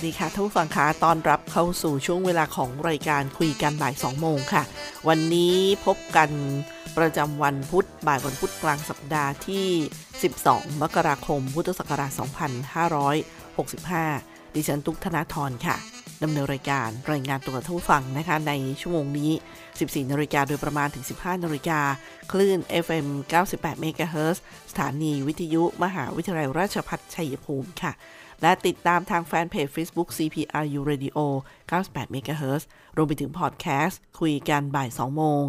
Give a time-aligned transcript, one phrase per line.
[0.00, 4.62] สวัสดีค่ะท่านผู้ฟังคะตอนรับเข้าสู่ช่วงเวลาของรายการคุยกันบ่าย2โมงค่ะ
[5.08, 5.54] วันนี้
[5.86, 6.30] พบกัน
[6.98, 9.66] ประจำวันพุธบ่ายวันพุธกลางสัปดาห์ที่
[10.24, 12.10] 12 มกราคม พุทธศักราช
[13.78, 15.76] 2565 ดิฉัน ตุกธนาธรค่ะ
[16.22, 19.32] ดำเนินรายการรายงานตัวกับท่านผู้ฟังนะคะ ในชั่วโมงนี้
[19.70, 21.80] 14 นาฬิกาโดยประมาณถึง 15 นาฬิกา
[22.32, 23.06] คลื่น FM
[23.42, 24.36] 98 MHz
[24.70, 27.94] สถานีวิทยุ มหาวิทยาลัยราชภัฏชัยภูมิค่ะ
[28.42, 31.18] และติดตามทางแฟนเพจ Facebook CPRU Radio
[31.70, 32.62] 98 MHz
[32.96, 35.42] รวมไปถึงพอดแคสต์คุยกันบ่าย 2 โมง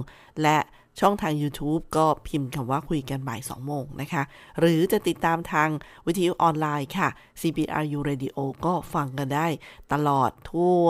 [0.44, 0.58] และ
[1.00, 4.24] ช่องทาง YouTube ก็พิมพ์คำว่าคุยกันบ่าย 2 โมงนะคะ
[4.60, 5.70] หรือจะติดตามทาง
[6.06, 7.10] วิทยุออนไลน์ค่ะ
[7.42, 9.48] CPRU Radio ก็ฟังกันได้
[9.94, 10.84] ตลอดทั่ว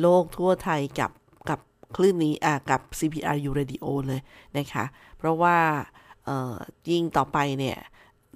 [0.00, 1.10] โลกทั่วไทยกับ
[1.48, 1.60] กับ
[1.96, 4.20] คลื่นนี้อ่ากับ CPRU Radio เลย
[4.58, 4.84] นะคะ
[5.18, 5.56] เพราะว่า
[6.24, 6.56] เอ่อ
[6.90, 7.78] ยิ่งต่อไปเนี่ย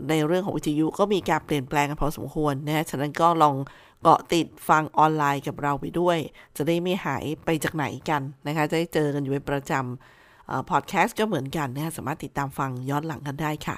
[0.09, 3.57] ในเรื่องของวิทยุก็มีการเปลี่ยนแปลงกันพอสมควรนะฮะฉะนั้นก็ลอง
[4.03, 6.19] เกาะติดฟังออนไลน์กับเราไปด้วย
[6.57, 13.77] จะได้ไม่หายไปจากไหนกันนะคะ จะได้เจอกันอยู่เป็นประจำพอดแคสต์ก็เหมือนกันนะฮะสามารถติดตามฟังย้อนหลังกันได้ค่ะ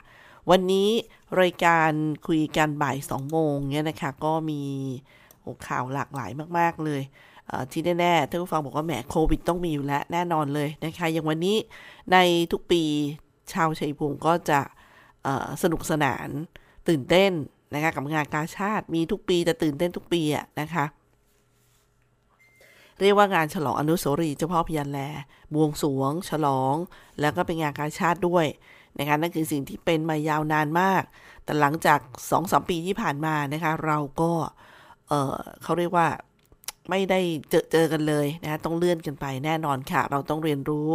[0.51, 0.89] วันนี้
[1.41, 1.91] รายการ
[2.27, 4.63] คุยกันบ่าย2โมงเนี่ยนะคะ ก็มี
[5.69, 7.03] ข่าวหลากหลายมากๆเลย
[7.51, 11.57] อ่อที่แน่ๆท่านผู้ฟังบอกว่าแหมโควิดต้องมีอยู่แล้วแน่นอนเลยนะคะ อย่างวันนี้
[12.13, 12.17] ใน
[12.53, 12.83] ทุกปี
[13.53, 14.61] ชาวชัยภูมิก็จะ
[15.63, 16.29] สนุกสนาน
[16.89, 17.33] ตื่นเต้น
[17.75, 20.85] นะคะกับงานกาชาติมีทุกปีแต่ตื่นเต้นทุกปีอะนะคะ
[23.01, 25.01] เรียกว่างานฉลองอนุสรีเจ้าพ่อพยันแล
[25.55, 26.77] บวงสวง ฉลอง
[27.21, 28.47] แล้วก็เป็นงานกาชาติด้วย
[28.99, 31.03] นะคะนั่นคือสิ่งที่เป็นมายาวนานมาก
[31.45, 34.33] แต่หลังจาก2อสปีที่ผ่านมานะคะเราก็
[35.09, 36.09] เออเขาเรียกว่า
[36.91, 37.21] ไม่ได้
[37.51, 40.89] เจอเจอกันเลยนะคะต้องเลื่อนกันไปแน่นอนค่ะ เราต้องเรียนรู้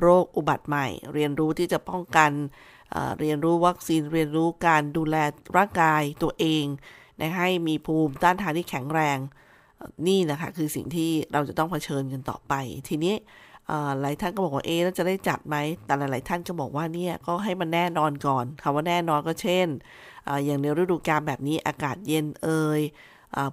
[0.00, 2.30] โรคอุบัติใหม่ เรียนรู้ที่จะป้องกัน
[3.18, 5.16] เรียนรู้วัคซีนเรียนรู้การดูแล
[5.56, 6.64] ร่างกายตัวเอง
[7.20, 9.18] นะให้มีภูมิต้านทานที่แข็งแรง
[10.06, 12.54] นี่แหละค่ะคือสิ่งที่เราจะต้องเผชิญกันต่อไป
[12.88, 13.14] ทีนี้
[14.00, 19.66] หลายท่านก็บอกว่าเอ๊แล้วจะได้จัดไหม แต่หลาย ๆ ท่านก็บอกว่าเนี่ยก็ให้มันแน่นอนก่อนคำว่าแน่นอนก็เช่น
[20.28, 22.80] ออย่างในฤดูกาลแบบนี้อากาศเย็นเอ่ย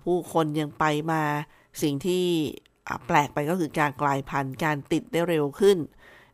[0.03, 1.21] ผู้คนยังไปมา
[1.81, 2.23] สิ่งที่
[3.07, 5.77] แปลกไปก็คือการกลายพันธุ์การติดได้เร็วขึ้น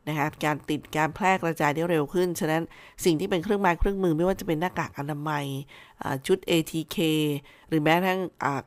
[0.07, 2.63] นะคะการติดการแพร่กระจายได้เร็วขึ้น ฉะนั้น
[3.05, 5.45] สิ่งที่เป็นเครื่องไม้เครื่องมือไม่ว่าจะเป็นหน้ากากอนามัย
[6.25, 6.97] ชุด ATK
[7.67, 8.19] หรือแม้ทั้ง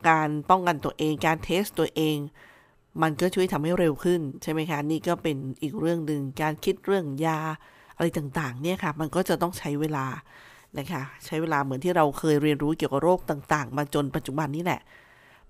[0.08, 2.16] การป้องกันตัวเอง การเทสตัวเอง
[3.02, 7.40] มันก็ช่วยทำให้เร็วขึ้นใช่ไหมคะ นี่ก็เป็นอีกเรื่องหนึ่งการคิดเรื่องยา
[7.96, 10.06] อะไรต่างๆเนี่ยค่ะ มันก็จะต้องใช้เวลา
[10.78, 14.80] นะคะใช้เวลาเหมือนที่เราเคยเรียนรู้เกี่ยวกับโรคต่างๆ มาจนปัจจุบันนี้แหละ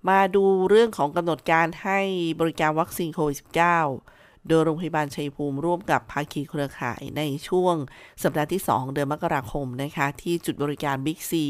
[0.09, 1.99] มาดูเรื่องของกำหนดการให้
[2.39, 4.16] บริการวัคซีนโควิด -19
[4.47, 7.75] โดยโรงพยาบาลชัยภูมิร่วมกับภาคีเครือข่ายในช่วง
[8.23, 11.45] สัปดาห์ที่ 2 เดือนมกราคมนะคะ ที่จุดบริการบิ๊กซี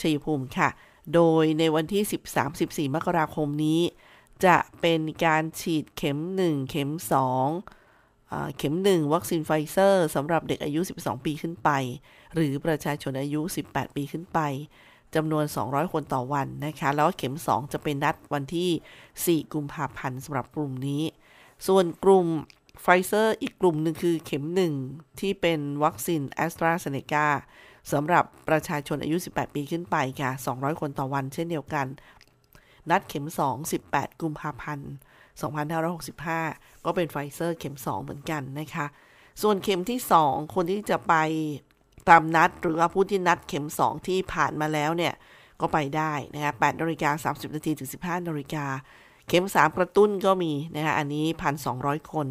[0.00, 0.68] ชัยภูมิค่ะ
[1.14, 2.02] โดยในวันที่
[2.88, 3.80] 13-14 มกราคมนี้
[4.44, 6.90] จะเป็นการฉีดเข็ม 1 เข็ม
[7.72, 11.70] 2 เข็ม 1 วัคซีนไฟเซอร์สำหรับเด็กอายุ 12 ปีขึ้นไป
[12.34, 13.40] หรือประชาชนอายุ
[13.70, 14.40] 18 ปีขึ้นไป
[15.14, 21.02] จำนวน 200 คนต่อวันนะคะ แล้วเข็ม 2 จะเป็นนัดวันที่ 4 กุมภาพันธ์สำหรับกลุ่มนี้
[21.66, 22.26] ส่วนกลุ่ม
[22.82, 24.44] ไฟเซอร์อีกกลุ่มหนึ่งคือเข็ม
[24.82, 27.26] 1ที่เป็นวัคซีนแอสตราเซเนกา
[27.92, 31.86] สำหรับประชาชนอายุ 18 ปีขึ้นไปค่ะ 200 คนต่อวันเช่นเดียวกัน
[32.90, 34.90] นัดเข็ม 2 18 กุมภาพันธ์
[35.88, 38.86] 2565 ก็เป็นไฟเซอร์เข็ม 2 เหมือนกันนะคะ
[39.42, 41.14] ส่วนเข็มที่ 2 คนที่จะไป
[42.08, 45.14] ตามนัดหรือว่าผู้ที่นัดเข็ม 2 ที่ผ่านมาแล้วเนี่ย
[45.60, 48.66] ก็ไปได้นะคะ8นาฬิกา30 นาทีถึง 15นาฬิกา
[49.28, 51.26] เข็ม 3 กระตุ้นก็มีนะคะอันนี้
[51.68, 52.28] 1,200 คน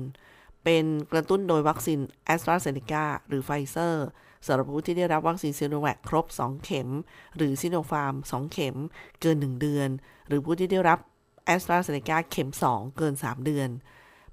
[0.64, 4.06] เป็นกระตุ้นโดยวัคซีนแอสตราเซเนกาหรือไฟเซอร์
[4.46, 6.90] สำหรับผู้ที่ได้รับวัคซีนซีโนแวคครบ 2 เข็ม
[7.36, 8.76] หรือซิโนฟาร์ม 2 เข็ม
[9.22, 9.90] เกิน 1 เดือน
[10.28, 11.00] หรือผู้ที่ได้รับ
[11.46, 13.70] แอสตราเซเนกาเข็ม 2 เกิน 3 เดือน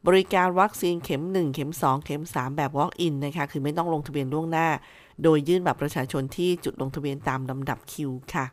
[0.07, 4.69] บริการวัคซีนเข็ม 1 เข็ม 2 เข็ม 3 แบบ Walk-in นะคะ คือไม่ต้องลงทะเบียนล่วงหน้า
[5.23, 8.47] โดยยื่นบัตรประชาชนที่จุดลงทะเบียนตามลำดับคิวค่ะ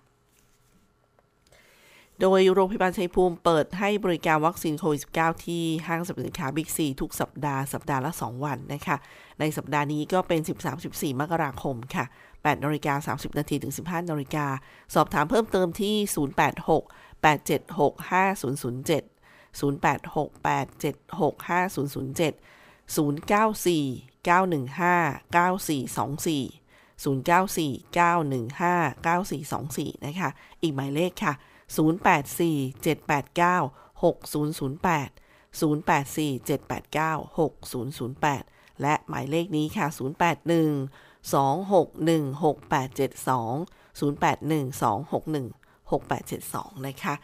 [2.22, 8.98] โดยโรงพยาบาลชัยภูมิเปิดให้บริการวัคซีนโควิด -19 ที่ห้างสรรพสินค้าบิ๊กซีทุกสัปดาห์ สัปดาห์ละ 2 วันนะคะ
[9.40, 10.42] ในสัปดาห์นี้ก็เป็น
[10.80, 14.46] 13-14 มกราคมค่ะ8นาฬิกา30 นาทีถึง 15นาฬิกา
[14.94, 15.96] สอบถามเพิ่มเติมที่
[16.64, 16.82] 086
[17.24, 19.04] 876 5007
[19.60, 22.34] 086 876 5007
[22.96, 25.00] 094 915
[25.36, 26.60] 9424
[27.04, 30.30] 094 915 9424 นะคะ
[30.62, 31.34] อีกหมายเลขค่ะ
[31.76, 33.72] 084 789
[34.02, 35.12] 6008
[35.60, 37.20] 084 789
[37.80, 40.00] 6008 และหมายเลขนี้ค่ะ 081
[41.34, 43.66] 261 6872
[44.00, 47.16] 081 261 6872 นะคะ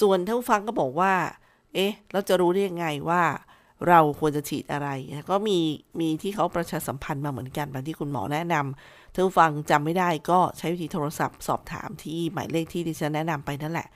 [0.00, 1.14] ส่วนท่านผู้ฟังก็บอกว่า
[1.74, 3.22] เอ๊ะ เราจะรู้ได้ยังไงว่า
[3.88, 4.88] เราควรจะฉีดอะไร
[5.30, 5.58] ก็มี
[6.00, 13.88] มีที่เขาประชาสัมพันธ์มาเหมือนกันบางที่คุณหมอแนะนำ ท่านฟังจำไม่ได้ก็ใช้วิธีโทรศัพท์สอบถามที่หมายเลขที่ดิฉันแนะนำไปนั่นแหละ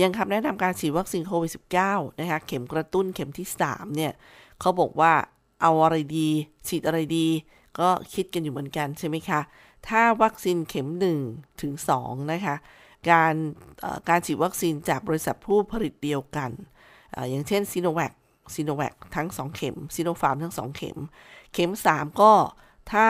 [0.00, 1.52] ยังคำแนะนำการฉีดวัคซีนโควิด
[1.84, 4.12] -19 นะคะ เข็มกระตุ้นเข็มที่ 3 เนี่ย
[4.60, 5.12] เขาบอกว่า
[5.62, 6.28] เอาอะไรดี
[6.68, 7.26] ฉีดอะไรดี
[7.78, 9.40] ก็คิดกันอยู่เหมือนกันใช่ไหมคะ
[9.88, 10.88] ถ้าวัคซีนเข็ม
[11.24, 12.56] 1 ถึง 2 นะคะ
[13.10, 13.34] การ
[14.08, 16.50] การฉีดวัคซีนจากบริษัทผู้ผลิตเดียวกัน
[17.14, 18.12] ออย่างเช่นซีโนแวค
[18.54, 20.98] ซีโนแวคทั้ง 2 เข็มซีโนฟาร์มทั้ง 2 เข็ม
[21.52, 22.32] เข็ม 3 ก็
[22.92, 23.08] ถ้า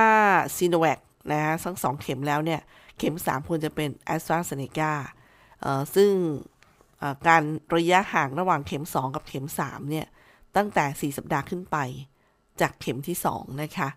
[0.56, 0.98] ซีโนแวค
[1.32, 2.60] นะฮะทั้ง2เข็มแล้วเนี่ย
[2.98, 4.92] เข็ม 3 ควรจะเป็นแอสตราเซเนกา
[5.94, 6.12] ซึ่ง
[7.28, 7.42] การ
[7.76, 10.06] ระยะห่างระหว่างเข็ม 2 กับเข็ม 3 เนี่ย
[10.56, 11.76] ตั้งแต่ 4 สัปดาห์ขึ้นไป
[12.60, 13.88] จากเข็มที่ 2 นะคะ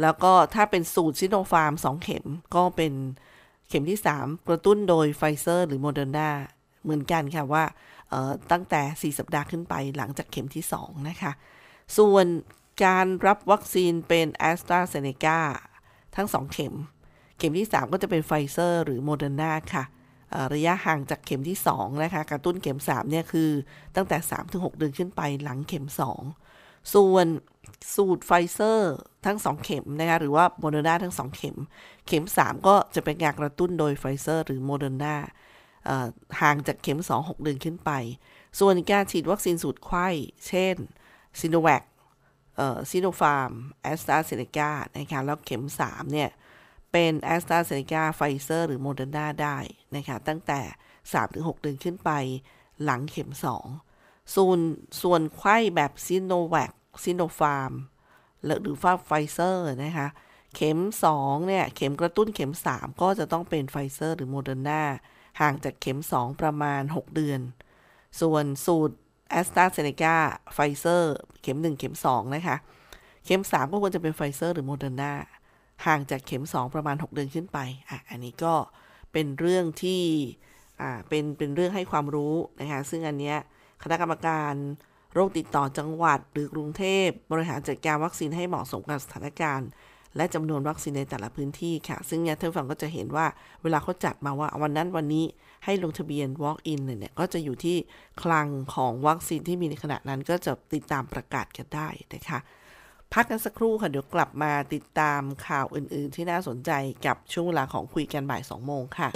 [0.00, 2.92] แล้วก็ถ้าเป็นสูตรซิโนฟาร์ม 2 เข็มก็เป็น
[3.68, 6.30] เข็มที่ 3 กระตุ้นโดยไฟเซอร์หรือโมเดอร์นา
[6.82, 7.64] เหมือนกันค่ะว่า
[8.52, 11.32] ตั้งแต่ 4 สัปดาห์ขึ้นไปหลังจากเข็มที่ 2 นะคะ
[11.98, 12.26] ส่วน
[12.84, 15.38] การรับวัคซีนเป็นแอสตราเซเนกา
[16.16, 16.74] ทั้ง 2 เข็ม
[17.38, 19.84] เข็มที่ 3 ก็จะเป็นไฟเซอร์ หรือโมเดอร์นาค่ะ
[20.54, 23.50] ระยะห่างจากเข็มที่ 2 นะคะ กระตุ้นเข็ม 3 เนี่ยคือ
[23.96, 24.16] ตั้งแต่
[24.48, 25.86] 3-6 เดือนขึ้นไปหลังเข็ม
[26.38, 27.26] 2 ส่วน
[27.94, 28.94] สูตรไฟเซอร์
[29.26, 31.56] ทั้ง 2 เข็มนะคะหรือว่าโมเดอร์นาทั้ง 2 เข็ม
[32.06, 35.16] เข็ม 3 ก็จะเป็นการกระตุ้นโดยไฟเซอร์ หรือโมเดอร์นา
[36.40, 37.90] ห่างจากเข็ม 2 6 เดือนขึ้นไป
[38.60, 40.08] ส่วนการฉีดวัคซีนสูตรไขว้
[40.48, 40.76] เช่น
[41.40, 41.82] ซิโนแวค
[42.90, 43.52] ซีโนฟาร์ม
[43.82, 46.30] แอสตราเซเนกานะคะแล้วเข็ม 3 เนี่ย
[46.92, 49.58] เป็นแอสตราเซเนกาไฟเซอร์หรือโมเดอร์นาได้
[49.96, 50.60] นะคะตั้งแต่
[51.12, 52.10] 3-6 เดือนขึ้นไป
[52.84, 53.30] หลังเข็ม
[53.82, 54.58] 2 ส่วน
[55.02, 56.72] สูตรไขว้แบบซิโนแวค
[57.04, 57.72] ซิโนฟาร์ม
[58.62, 60.08] หรือฟ้าไฟเซอร์นะคะ
[60.54, 60.78] เข็ม
[61.14, 64.82] 2 เนี่ย เข็มกระตุ้นเข็ม 3 ก็จะต้องเป็นไฟเซอร์หรือโมเดอร์นา
[65.40, 67.40] ห่างจากเข็ม 2 ประมาณ 6 เดือน
[68.20, 68.96] ส่วนสูตร
[69.30, 70.14] แอสตราเซเนกา
[70.54, 72.56] ไฟเซอร์เข็ม 1 เข็ม 2 นะคะ
[73.24, 75.12] เข็ม 3 ก็ควรจะเป็นไฟเซอร์หรือโมเดอร์นา
[75.86, 77.58] ห่างจากเข็ม 2 ประมาณ 6 เดือนขึ้นไป
[77.88, 78.54] อะอันนี้ก็
[79.12, 80.02] เป็นเรื่องที่
[80.80, 83.38] อ่าเป็นเป็นเรื่องให้ความรู้นะคะซึ่งอันเนี้ย
[83.82, 84.54] คณะกรรมการ
[85.14, 89.68] โรคติดต่อจังหวัดหรือกรุงเทพบริหารจัดการวัคซีนให้เหมาะสมกับสถานการณ์
[90.18, 93.26] และจำนวนวัคซีนในแต่ละพื้นที่ค่ะ ซึ่งเนี่ยท่านฟังก็จะเห็นว่า
[93.62, 95.24] เวลาเขาจัดมาว่าวันนั้นวันนี้
[95.64, 97.76] ให้ลงทะเบียน walk in เนี่ยก็จะอยู่ที่
[98.22, 102.38] คลังของวัคซีนที่มีในขณะนั้นก็จะติดตามประกาศกันได้นะคะ
[103.12, 106.70] พักกันสักครู่ค่ะ เดี๋ยวกลับมาติดตามข่าวอื่น ๆ ที่น่าสนใจ
[107.06, 109.08] กับช่วงเวลาของคุยกันบ่าย2โมงค่ะ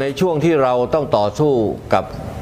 [0.00, 1.52] ในช่วงที่เราต้องต่อสู้
[1.94, 2.04] กับ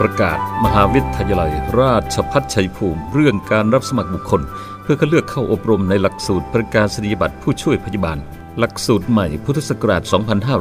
[0.00, 4.42] ประกาศ มหาวิทยาลัย ราชพัฒชัยภูมิ เรื่องการรับสมัครบุคคล
[4.82, 8.18] เพื่อคัดเลือกเข้าอบรมในหลักสูตรประกาศนียบัตรผู้ช่วยพยาบาล
[8.58, 10.02] หลักสูตรใหม่พุทธศักราช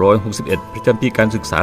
[0.07, 1.59] 2561 ประจำปีการศึกษา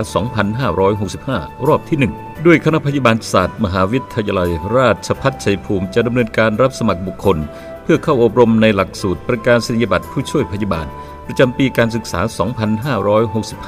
[0.67, 7.39] 2565 รอบที่ 1 ด้วยคณะพยาบาลศาสตร์ มหาวิทยาลัย ราชพัฒชัยภูมิจะดำเนินการรับสมัครบุคคล
[7.83, 10.87] เพื่อเข้าอบรมในหลักสูตรประกาศนียบัตรผู้ช่วยพยาบาล
[11.27, 12.21] ประจำปีการศึกษา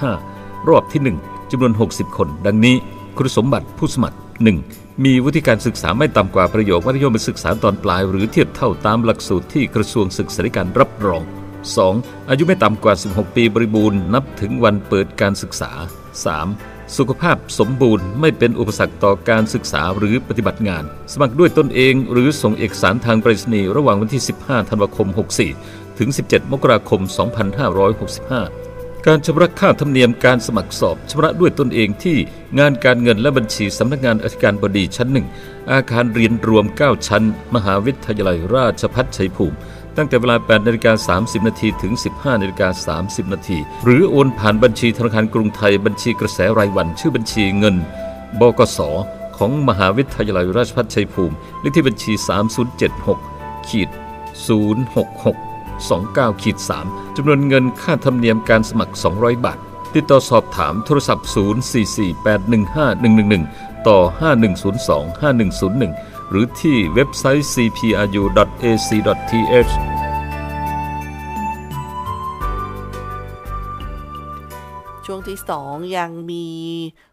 [0.00, 2.76] 2565 รอบที่ 1จำนวน 60 คน ดังนี้
[3.18, 4.16] คุณสมบัติผู้สมัคร
[4.60, 5.04] 1.
[5.04, 11.22] มีวุฒิการศึกษาไม่ต่ำกว่าประโยคมัธยมศึกษาตอนปลาย หรือเทียบเท่าตามหลักสูตรที่กระทรวงศึกษาธิการรับรอง
[11.76, 12.28] 2.
[12.30, 15.70] อายุไม่ต่ำกว่า 16 ปีบริบูรณ์นับถึงวันเปิดการศึกษา
[16.34, 16.96] 3.
[16.96, 25.08] สุขภาพสมบูรณ์ไม่เป็นอุปสรรคต่อการศึกษาหรือปฏิบัติงาน สมัครด้วยตนเองหรือส่งเอกสารทางไปรษณีย์ระหว่างวันที่ 15 ธันวาคม
[25.54, 27.00] 64 ถึง 17 มกราคม
[27.88, 28.67] 2565
[29.06, 32.16] การชำระค่าธรรมเนียมการสมัครสอบชำระด้วยตนเองที่
[32.58, 35.26] งานการเงินและบัญชีสำนักงานอธิการบดีชั้นหนึ่ง
[35.72, 37.24] อาคารเรียนรวม 9 ชั้น
[37.54, 39.56] มหาวิทยาลัยราชภัฏชัยภูมิ
[39.96, 47.76] ตั้งแต่เวลา 8นาฬิกา30 นาทีถึง 15นาฬิกา30 นาทีหรือโอนผ่านบัญชีธนาคารกรุงไทยบัญชีกระแสรายวัน ชื่อบัญชีเงิน
[48.40, 48.78] บกส
[49.36, 52.12] ของมหาวิทยาลัยราชภัฏชัยภูมิเลขที่บัญชี
[53.10, 55.47] 3076ขีด066
[55.86, 56.56] 29ขีด
[56.86, 59.58] 3จำนวนเงินค่าธรรมเนียมการสมัคร 200 บาท
[59.94, 63.98] ติดต่อสอบถามโทรศัพท์ 044815111 ต่อ
[64.54, 69.72] 5102 5101 หรือที่เว็บไซต์ cpru.ac.th
[75.06, 76.46] ช่วงที่ 2 ยังมี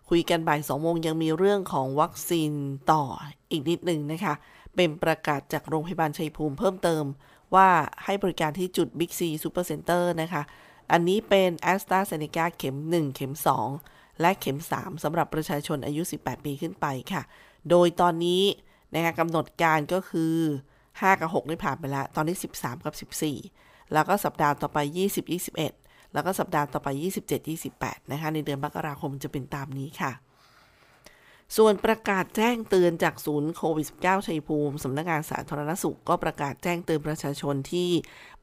[0.10, 2.52] คุยกันบ่าย2โมงยังมีเรื่องของวัคซีน
[2.92, 3.04] ต่อ
[3.52, 4.34] อีกนิดหนึ่งนะคะ
[4.76, 7.04] เป็นประกาศจากโรงพยาบาลชัยภูมิเพิ่มเติม
[7.56, 7.70] ว่า
[8.06, 10.44] ให้บริการที่จุด Big C Super Center นะคะ
[10.92, 13.34] อันนี้เป็น a s t r a z เซ e c a เข็ม 1 เข็ม
[13.78, 17.22] 2 และเข็ม 3สำหรับประชาชนอายุ 18 ปีขึ้นไปค่ะ
[17.70, 18.44] โดยตอนนี้
[18.94, 20.36] นะคะกำหนดการก็คือ
[20.76, 23.10] 5 กับ 6 ได้ผ่านไปแล้ว ตอนนี้ 13 กับ
[23.44, 24.78] 14 แล้วก็สัปดาห์ต่อไป
[25.10, 25.26] 20
[25.70, 26.88] 21 แล้วก็สัปดาห์ต่อไป
[27.26, 30.12] 27 28 นะคะ ในเดือนมกราคมจะเป็นตามนี้ค่ะ
[31.58, 37.90] ส่วนประกาศแจ้งเตือนจากศูนย์โควิด -19 ชัยภูมิสำนักงานสาธารณสุขก็ประกาศแจ้งเตือนประชาชนที่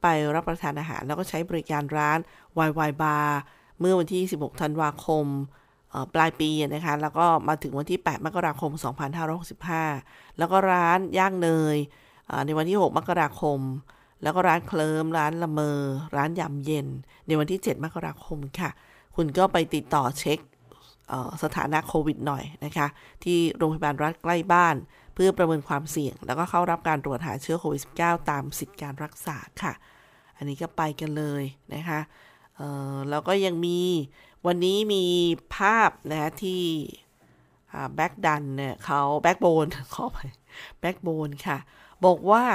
[0.01, 2.19] ไปรับประทานอาหาร แล้วก็ใช้บริการร้าน
[2.57, 3.37] วายวายบาร์
[3.79, 5.25] เมื่อวันที่ 16 ธันวาคม
[6.13, 8.71] ปลายปีนะคะ แล้วก็มาถึงวันที่ 8 มกราคม
[9.75, 11.77] 2565 แล้วก็ร้านย่างเนย
[12.45, 13.59] ในวันที่ 6 มกราคม
[14.23, 15.79] แล้วก็ร้านเคลิมร้านละเมอ
[16.15, 16.87] ร้านยำเย็น
[17.27, 18.69] ในวันที่ 7 มกราคมค่ะ
[19.15, 20.39] คุณก็ไปติดต่อเช็ค
[21.43, 22.87] สถานะโควิดหน่อยนะคะ
[23.23, 24.75] ที่โรงพยาบาลรัฐใกล้บ้าน
[25.15, 29.73] เพื่อประเมินความเสี่ยง แล้วก็เข้ารับการตรวจหาเชื้อโควิด -19 ตามสิทธิการรักษาค่ะ
[30.37, 31.43] อันนี้ก็ไปกันเลย
[31.75, 31.99] นะคะ
[33.09, 33.79] แล้วก็ยังมี
[34.45, 35.05] วันนี้มี
[35.55, 36.63] ภาพนะคะที่
[37.95, 40.17] background เนี่ยเขา backbone ขอไป
[40.81, 41.57] backbone ค่ะ
[42.05, 42.45] บอกว่า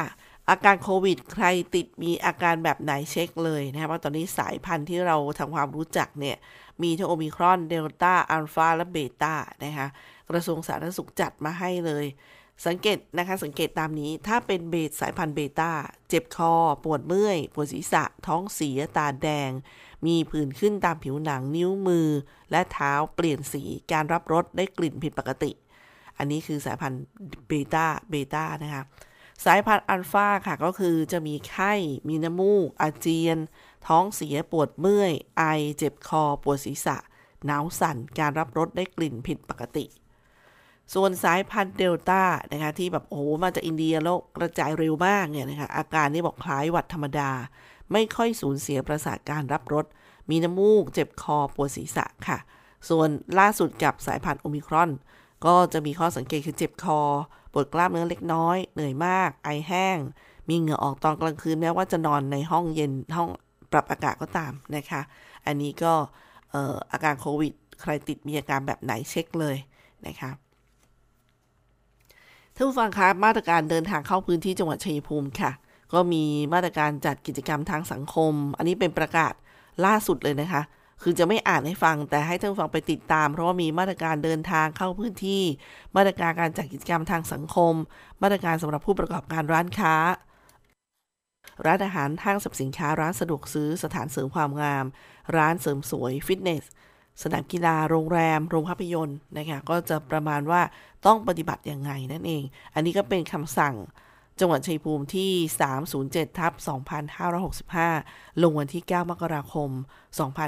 [0.50, 6.36] อาการโควิด ใครติดมีอาการแบบไหนเช็คเลยนะคะเพราตอนนี้สายพันธุ์ที่เราทำความรู้จักเนี่ย
[6.82, 9.88] มีทั้งโอมิครอน เดลต้า อัลฟาและเบต้านะคะ
[10.30, 12.06] กระทรวงสาธารณสุขจัดมาให้เลย
[12.66, 15.70] สังเกตนะคะ สังเกตตามนี้ ถ้าเป็นเบสสายพันธุ์เบต้า
[16.08, 16.54] เจ็บคอ
[16.84, 19.50] ปวดเมื่อย ปวดศีรษะ ท้องเสีย ตาแดง
[20.06, 22.08] มีผื่นขึ้นตามผิวหนัง นิ้วมือ
[22.50, 25.50] และเท้า เปลี่ยนสี การรับรส ได้กลิ่นผิดปกติ
[26.18, 27.02] อันนี้คือสายพันธุ์
[27.48, 28.82] เบต้า เบต้านะคะ
[29.44, 31.74] สายพันธุ์อัลฟาค่ะ ก็คือจะมีไข้
[32.08, 33.38] มีน้ำมูก อาเจียน
[33.86, 35.44] ท้องเสียปวดเมื่อย ไอ
[35.78, 36.96] เจ็บคอปวดศีรษะ
[37.46, 39.84] หนาวสั่นการรับรสได้กลิ่นผิดปกติ
[40.94, 47.30] ส่วนสายพันธุ์เดลต้านะคะที่แบบโอ้มาจากอินเดียแล้วกระจายเร็วมากเนี่ยนะคะอาการนี่บอกคล้ายหวัดธรรมดา
[47.92, 49.84] ไม่ค่อยสูญเสียประสาทการรับรส
[50.30, 52.38] มีน้ำมูก เจ็บคอปวดศีรษะค่ะ
[52.88, 53.08] ส่วน
[53.38, 54.90] ล่าสุดกับสายพันธุ์โอมิครอน
[55.46, 57.00] ก็จะมีข้อสังเกตคือเจ็บคอ
[57.52, 59.98] ปวดกล้ามเนื้อเล็กน้อย เหนื่อยมาก ไอแห้ง
[60.48, 63.30] มีเหงื่อออกตอนกลางคืนแม้ว่าจะนอนในห้องเย็นห้อง
[63.72, 65.00] ปรับอากาศก็ตามนะคะ
[65.46, 65.92] อันนี้ก็
[66.92, 69.56] อาการโควิด ใครติดมีอาการแบบไหนเช็คเลย
[70.06, 70.30] นะคะ
[72.54, 75.52] ท่านผู้ฟังคะมาตรการเดินทางเข้าพื้นที่จังหวัดชัยภูมิค่ะ
[75.92, 79.32] ก็มีมาตรการจัดกิจกรรมทางสังคม อันนี้เป็นประกาศ
[79.84, 80.62] ล่าสุดเลยนะคะ
[81.02, 85.42] คือจะไม่อ่านให้ฟังแต่ให้ท่านฟังไปติดตาม เพราะว่ามีมาตรการเดินทางเข้าพื้นที่
[85.96, 87.74] มาตรการการจัดกิจกรรมทางสังคม
[88.22, 89.94] มาตรการสำหรับผู้ประกอบการร้านค้า
[91.66, 94.84] ร้านอาหารห้างสรรพสินค้าร้านสะดวกซื้อสถานเสริมความงาม
[95.36, 96.64] ร้านเสริมสวย ฟิตเนส
[97.22, 100.62] สนามกีฬาโรงแรม โรงภาพยนตร์นะคะก็จะประมาณว่า
[101.06, 102.42] ต้องปฏิบัติอยังไงนั่นเอง
[102.74, 103.74] อันนี้ก็เป็นคำสั่ง
[104.40, 105.32] จังหวัดชัยภูมิที่
[105.84, 106.52] 307 ทับ
[107.28, 109.70] 2565 ลงวันที่ 9 มกราคม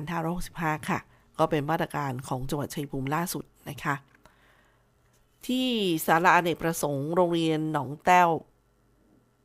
[0.05, 0.99] 2565 ค่ะ
[1.39, 3.95] ก็เป็นมาตรการของจังหวัดชัยภูมิล่าสุดนะคะ
[5.47, 5.69] ที่
[6.07, 8.29] ศาลาอเนกประสงค์โรงเรียนหนองแต้ว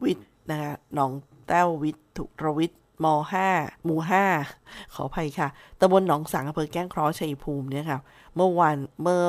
[0.04, 1.12] วิทย์นะคะหนอง
[1.48, 3.06] แต้ววิทย์ทุรวิทย์ม
[3.46, 4.00] 5 หมู่
[4.48, 5.48] 5 ขออภัยค่ะ
[5.80, 8.00] ตำบลหนองสังอำเภอแก้งเคราะห์ชัยภูมิเนี่ยค่ะ
[8.36, 9.28] เมื่อวันเมื่อ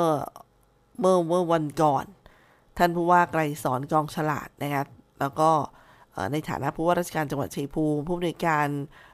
[1.01, 2.05] เมื่อเมื่อวันก่อน
[2.79, 4.85] ท่านผู้ว่าไกรสอนกองฉลาดนะคะ
[5.21, 5.51] แล้วก็
[6.33, 8.69] ในฐานะผู้ว่าราชการจังหวัดชัยภูมิ ผู้อำนวยการ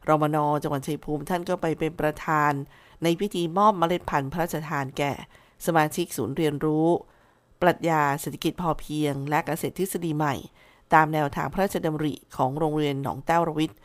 [0.08, 2.52] รมนจังหวัดชัยภูมิ ท่านก็ไปเป็นประธาน
[3.02, 5.12] ในพิธีมอบเมล็ดพันธุ์พระราชทานแก่
[5.66, 6.86] สมาชิกศูนย์เรียนรู้
[7.62, 10.34] ปรัชญาเศรษฐกิจพอเพียง และเกษตรทฤษฎีใหม่
[10.94, 13.78] ตามแนวทางพระราชดำริของโรงเรียนหนองเต้ารวิทย์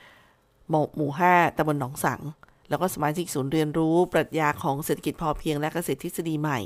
[0.95, 2.21] หมู่ 5ตำบลหนองสัง
[2.69, 6.59] แล้วก็สมาชิกศูนย์เรียนรู้ ปรัชญาของเศรษฐกิจพอเพียงและเกษตรทฤษฎีใหม่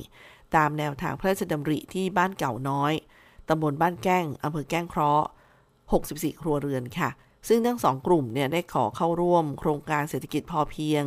[0.56, 2.94] ตามแนวทางพระราชดำริที่บ้านเก่าน้อย
[3.50, 5.28] ตำบลบ้านแก้งอำเภอแก้งเคราะห์
[5.84, 7.10] 64 ครัวเรือนค่ะ
[7.48, 11.04] ซึ่งทั้งสองกลุ่มเนี่ยได้ขอเข้าร่วม โครงการเศรษฐกิจพอเพียง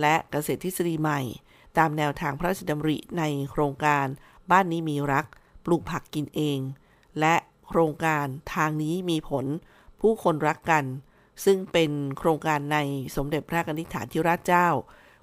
[0.00, 1.20] และเกษตรทฤษฎีใหม่
[1.78, 4.06] ตามแนวทางพระราชดำริในโครงการ
[4.50, 5.26] บ้านนี้มีรัก
[5.64, 6.58] ปลูกผักกินเอง
[7.68, 9.44] โครงการทางนี้มีผล
[10.00, 10.84] ผู้คนรักกัน
[11.44, 12.78] ซึ่งเป็นโครงการใน
[13.16, 14.68] สมเด็จพระนิธิฐานธิราชเจ้า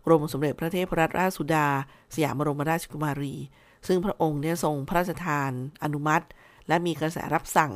[0.05, 1.67] กรมสมเด็จพระเทพรัตนราชสุดา
[2.13, 3.35] สยามบรมราชกุมารี
[3.87, 5.51] ซึ่งพระองค์เนี่ยทรงพระราชทาน
[5.83, 6.25] อนุมัติ
[6.67, 7.71] และมีกระแสรับสั่ง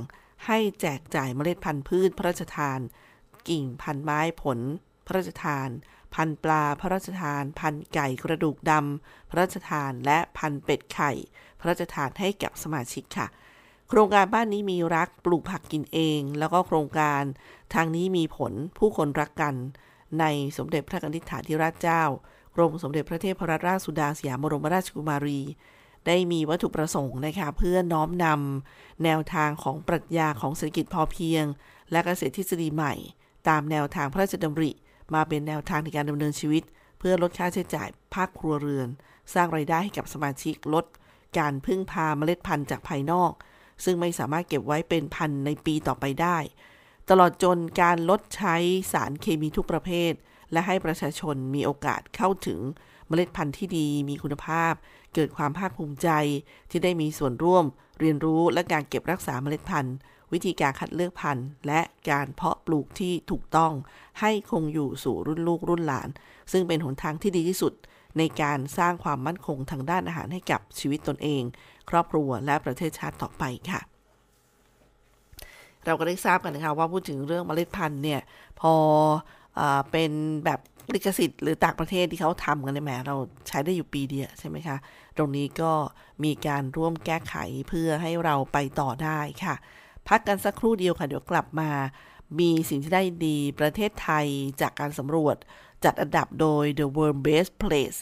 [0.45, 2.79] ให้แจกจ่ายเมล็ดพันธุ์พืชพระราชทาน
[3.49, 4.59] กิ่งพันธุ์ไม้ผล
[5.05, 5.69] พระราชทาน
[6.15, 11.11] พันปลาพระราชทาน พันไก่กระดูกดำพระราชทานและพันเป็ดไข่
[11.59, 13.27] พระราชทานให้กับสมาชิกค่ะ
[13.91, 17.23] โครงการบ้านนี้มีรักปลูกผักกินเอง แล้วก็โครงการ
[17.73, 19.55] ทางนี้มีผลผู้คนรักกัน
[20.19, 20.25] ใน
[20.57, 22.03] สมเด็จพระนิธิฐานธิราชเจ้า
[22.55, 25.39] กรมสมเด็จพระเทพรัตนราชสุดาสยามบรมราชกุมารี
[26.07, 31.43] ได้มีวัตถุประสงค์นะคะเพื่อน้อมนำแนวทางของปรัชญาของเศรษฐกิจพอเพียง
[31.91, 32.93] และเกษตรทฤษฎีใหม่
[33.49, 34.71] ตามแนวทางพระราชดำริ
[35.13, 36.63] มาเป็นแนวทางในการดำเนินชีวิต
[36.99, 38.87] เพื่อลดค่าใช้จ่ายภาคครัวเรือน
[39.33, 40.85] สร้างไรายได้ให้กับสมาชิกลด
[41.37, 43.31] การพึ่งพาเมล็ดพันธุ์จากภายนอก
[43.83, 46.37] ซึ่งไม่สามารถเก็บไว้เป็นพันในปีต่อไปได้
[47.09, 48.55] ตลอดจนการลดใช้
[48.93, 50.13] สารเคมีทุกประเภท
[50.51, 52.59] และให้ประชาชนมีโอกาสเข้าถึง
[53.07, 54.73] เมล็ดพันธุ์ที่ดีมีคุณภาพ
[55.13, 56.09] เกิดความภาคภูมิใจ
[56.69, 57.65] ที่ได้มีส่วนร่วม
[57.99, 59.95] เรียนรู้และการเก็บรักษาเมล็ดพันธุ์
[60.31, 63.73] วิธีการคัดเลือกพันธุ์ และการเพาะปลูกที่ถูกต้อง
[64.19, 66.09] ให้คงอยู่สู่รุ่นลูกรุ่นหลาน
[66.51, 67.73] ซึ่งเป็นหนทางที่ดีที่สุด
[68.17, 71.43] ในการสร้างความมั่นคงทางด้านอาหารให้กับชีวิตตนเอง
[71.89, 73.81] ครอบครัวและประเทศชาติต่อไปค่ะ
[75.85, 78.21] เราก็ได้ทราบกันนะคะว่าพูดถึงเรื่องเมล็ดพันธุ์เนี่ย
[78.59, 78.73] พอ
[79.59, 80.11] อเป็น
[80.45, 80.59] แบบ
[80.93, 83.15] ลิขสิทธิ์หรือต่างประเทศที่เขาทำกันเนี่ยแหมเรา
[83.47, 84.77] ใช้ได้อยู่ปีเดียวใช่ไหมคะ
[85.17, 85.71] ตรงนี้ก็
[86.23, 87.35] มีการร่วมแก้ไข
[87.69, 89.55] เพื่อให้เราไปต่อได้ค่ะ
[90.07, 91.69] พักกันสักครู่เดียวค่ะ เดี๋ยวกลับมา
[92.39, 94.25] มีสิ่งที่ได้ดีประเทศไทย
[94.61, 95.35] จากการสำรวจ
[95.83, 97.99] จัดอันดับโดย The World Best Place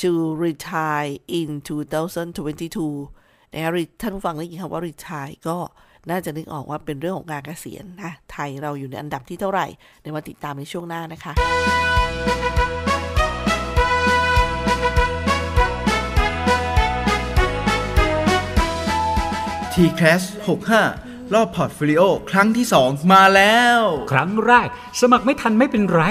[0.00, 0.10] to
[0.44, 5.56] Retire in 2022 นะคะท่านผู้ฟังได้ยินคำว่า retire ก็
[6.10, 9.66] น่าจะนึกออกว่าเป็นเรื่องของการเกษียณนะไทยเราอยู่ในอันดับที่เท่าไหร่
[10.00, 11.32] เดี๋ยวมาติดตามในช่วงหน้านะคะ
[19.74, 20.22] TCAS
[20.78, 23.80] 65รอบ portfolio ครั้งที่ 2 มาแล้ว
[24.12, 24.68] ครั้งแรก
[25.00, 26.02] สมัครไม่ทันไม่เป็นไร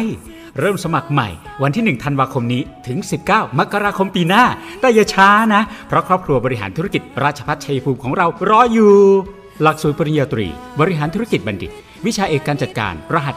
[0.59, 1.29] เริ่มสมัครใหม่
[1.63, 2.97] วันที่ 1 ธันวาคมนี้ถึง
[3.29, 4.43] 19 มกราคมปีหน้า
[4.81, 8.93] แต่อย่าช้านะ เพราะครอบครัวบริหารธุรกิจราชพัฒชัยภูมิของเรารออยู่
[9.61, 10.47] หลักสูตรปริญญาตรี
[10.79, 11.71] บริหารธุรกิจบัณฑิต
[12.05, 13.35] วิชาเอกการจัดการ รหัส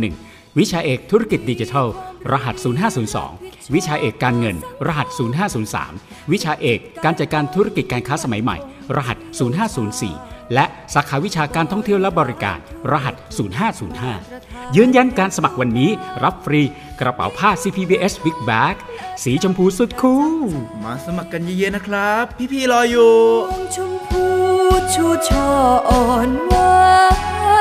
[0.00, 1.88] 0501 วิชาเอกธุรกิจดิจิทัล
[2.32, 2.56] รหัส
[3.14, 5.08] 0502 วิชาเอกการเงิน รหัส
[5.70, 8.56] 0503 วิชาเอกการจัดการธุรกิจการค้าสมัยใหม่
[8.96, 9.16] รหัส
[9.80, 12.58] 0504 และสาขาวิชาการท่องเที่ยวและบริการ
[12.92, 13.14] รหัส
[13.80, 14.39] 0505
[14.76, 15.90] ยืนยันการสมัครวันนี้
[16.24, 16.62] รับฟรี
[17.00, 18.74] กระเป๋าผ้า CPBS Big Bag
[19.22, 20.50] สีชมพูสุดคูล
[20.82, 23.14] มาสมัครกันเยอะๆนะครับ พี่ๆรออยู่
[23.50, 24.26] ดวงชมพู
[24.94, 25.48] ชูช่อ
[25.88, 26.80] อ่อนหวา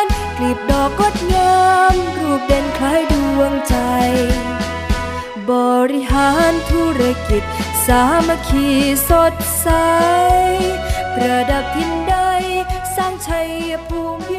[0.03, 0.05] น
[0.38, 1.59] กลีบดอกงดงา
[1.93, 3.75] มรูปเด่นคล้ายดวงใจ
[5.49, 5.51] บ
[5.91, 7.43] ริหารธุรกิจ
[7.85, 8.67] สามัคคี
[9.09, 9.67] สดใส
[11.15, 12.15] ประดับทินใด
[12.95, 13.49] สร้างชัย
[13.88, 14.38] ภูมิพิร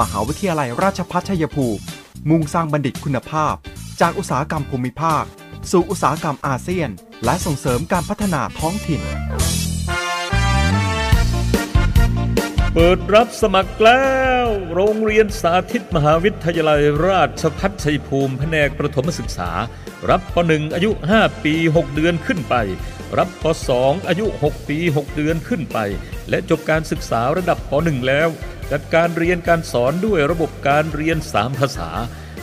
[0.00, 1.82] มหาวิทยาลัยราชภัฏชัยภูมิ
[2.30, 3.54] มุ่งสร้างบัณฑิตคุณภาพ
[4.00, 5.24] จากอุตสาหกรรมภูมิภาค
[5.70, 6.90] สู่อุตสาหกรรมอาเซียน
[7.24, 9.00] และส่งเสริมการพัฒนาท้องถิ่น
[12.74, 14.04] เปิดรับสมัครแล้
[14.44, 19.50] ว โรงเรียนสาธิตมหาวิทยาลัยราชพัฒชัยภูมิแผนกประถมศึกษา
[20.10, 22.54] รับป .1 อายุ 5 ปี 6 เดือนขึ้นไป
[23.18, 23.44] รับป
[23.76, 25.78] .2 อายุ 6 ปี 6 เดือนขึ้นไป
[26.28, 28.28] และจบการศึกษาระดับป .1 แล้ว
[28.72, 31.90] จัดการเรียนการสอนด้วยระบบการเรียน 3 ภาษา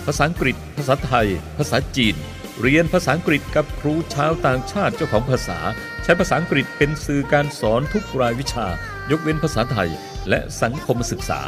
[0.06, 2.16] ภาษาอังกฤษ ภาษาไทย ภาษาจีน
[2.62, 5.60] เรียนภาษาอังกฤษกับครูชาวต่างชาติเจ้าของภาษา
[6.04, 8.68] ใช้ภาษาอังกฤษเป็นสื่อการสอนทุกรายวิชา
[9.12, 9.90] ยกเว้นภาษาไทย
[10.30, 11.42] และสังคมศึกษา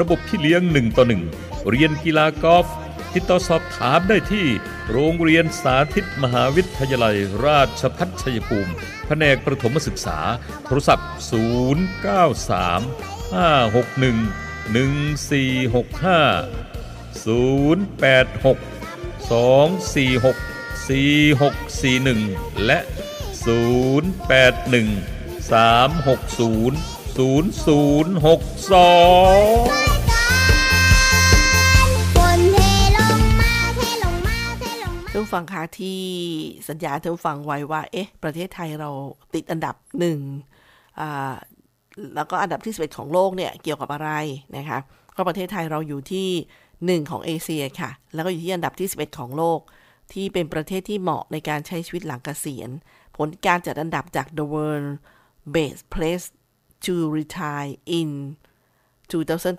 [0.00, 1.04] ระบบพี่เลี้ยง1ต่อ
[1.36, 2.66] 1 เรียนกีฬากอล์ฟ
[3.14, 4.46] ติดต่อสอบถามได้ที่
[4.90, 8.72] โรงเรียนสาธิตมหาวิทยาลัย ราชพัฒชัยภูมิ
[9.06, 10.18] แผนกประถมศึกษา
[10.66, 11.32] โทรศัพท์ 093
[13.32, 16.64] 561 1465
[17.24, 18.58] 086
[19.30, 20.34] 246
[20.88, 22.78] 4641 และ
[23.44, 26.74] 081 360
[29.80, 29.83] 0062
[35.24, 36.00] ผู้ฟังคะที่
[36.68, 38.90] สัญญาท่านผู้ฟังไว้ว่า เอ๊ะ ประเทศไทยเรา
[39.34, 40.18] ติดอันดับหนึ่ง
[41.00, 41.34] อ่า
[42.14, 44.10] แล้วก็อันดับที่ 11 ของโลกเนี่ย เกี่ยวกับอะไร
[44.56, 44.78] นะคะ
[45.16, 49.60] ก็ประเทศไทยเราอยู่ที่ 1 ของเอเชียค่ะ แล้วก็อยู่ที่อันดับที่ 11 ของโลก
[50.12, 52.70] ที่เป็นประเทศที่เหมาะในการใช้ชีวิตหลังเกษียณ
[53.16, 54.90] ผลการจัดอันดับจาก The World
[55.54, 56.26] Best Place
[56.84, 58.10] to Retire in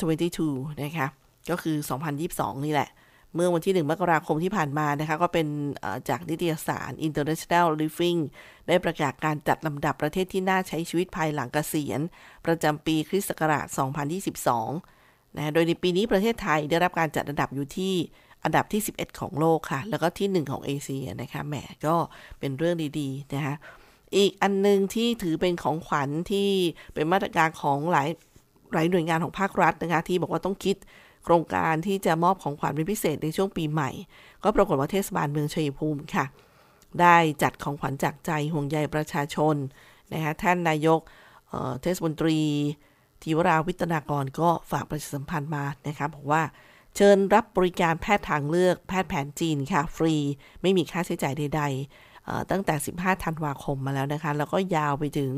[0.02, 1.08] 2022 นะคะ
[1.50, 1.78] ก็คือ
[2.22, 2.90] 2022 นี่แหละ
[3.36, 5.48] เมื่อวันที่ 1 มกราคมที่ผ่านมานะคะ ก็เป็น
[6.10, 8.20] จากนิตยสาร International Living
[8.68, 12.00] ได้ประกาศการจัดลำดับประเทศที่น่าใช้ชีวิตภายหลังเกษียณ
[12.46, 13.66] ประจำปีคริสต์ศักราช
[14.52, 17.94] 2022 นะโดยในปีนี้ประเทศไทยได้รับการจัดอันดับอยู่ที่
[18.44, 21.96] อันดับที่ 11 ของโลกค่ะ แล้วก็ที่ 1 ของเอเชียนะคะ แหมก็
[22.40, 23.56] เป็นเรื่องดีๆนะคะ
[24.16, 26.50] อีกอันหนึงที่ถือเป็นของขวัญที่
[26.94, 28.10] เป็นมาตรการของหลาย
[28.74, 30.76] หลายหน่วยงานของภาครัฐนะคะที่บอกว่าต้องคิด
[31.26, 33.90] โครงการที่จะมอบของขวัญเป็นพิเศษในช่วงปีใหม่
[34.44, 36.26] ก็ปรากฏว่าเทศบาลเมืองชัยภูมิค่ะ
[37.02, 39.56] ได้จัดของขวัญจากใจห่วงใยประชาชน
[40.14, 41.00] นะคะท่านนายก
[41.50, 42.40] เเทศมนตรี
[43.22, 46.42] ธีวราวิตนากรก็ฝากประชาสัมพันธ์มานะคะบอกว่า
[46.96, 50.16] เชิญรับบริการแพทย์ทางเลือกแพทย์แผนจีนค่ะ ฟรี
[50.62, 51.64] ไม่มีค่าใช้จ่ายใด
[52.08, 55.34] ๆ ตั้งแต่ 15 ธันวาคมมาแล้วนะคะ แล้วก็ยาวไปถึง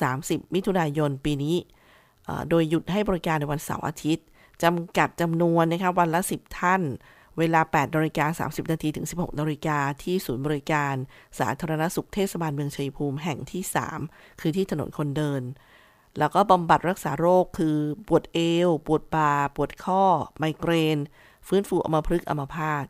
[0.00, 1.56] 30 มิถุนายนปีนี้
[2.48, 4.26] โดยหยุดให้บริการในวันเสาร์อาทิตย์
[4.62, 6.82] จำกัดจำนวนนะคะวันละ 10 ท่าน
[7.38, 10.94] เวลา8นาฬิกา30 นาทีถึง 16นาฬิกาที่ศูนย์บริการ
[11.38, 13.62] สาธารณสุขเทศบาลเมืองชัยภูมิแห่งที่
[14.02, 15.42] 3 คือที่ถนนคนเดิน
[16.18, 17.76] แล้วก็บำบัดรักษาโรคคือ
[18.08, 20.04] ปวดเอว ปวดบ่า ปวดข้อ
[20.38, 20.98] ไมเกรน
[21.48, 22.86] ฟื้นฟูอัมพฤกษ์อัมพาต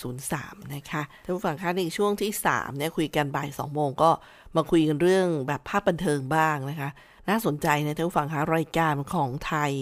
[0.00, 4.10] 603 นะคะท่านผู้ฟังคะในช่วงที่3เนี่ยคุยกันบ่าย2โมงก็
[4.56, 6.88] มาคุยกันเรื่องแบบภาพบันเทิงบ้างนะคะ
[7.28, 9.72] น่าสนใจนะท่านผู้ฟังคะรายการของไทย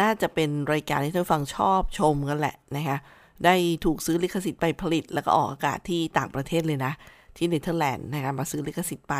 [0.00, 2.98] น่าจะเป็นรายการที่ท่านผู้ฟังชอบชมกันแหละนะคะ
[3.44, 6.92] ได้ถูกซื้อลิขสิทธิ์ไปผลิต แล้วก็ออกอากาศที่ต่างประเทศเลยนะ
[7.36, 9.14] ที่เนเธอร์แลนด์นะคะมาซื้อลิขสิทธิ์ไป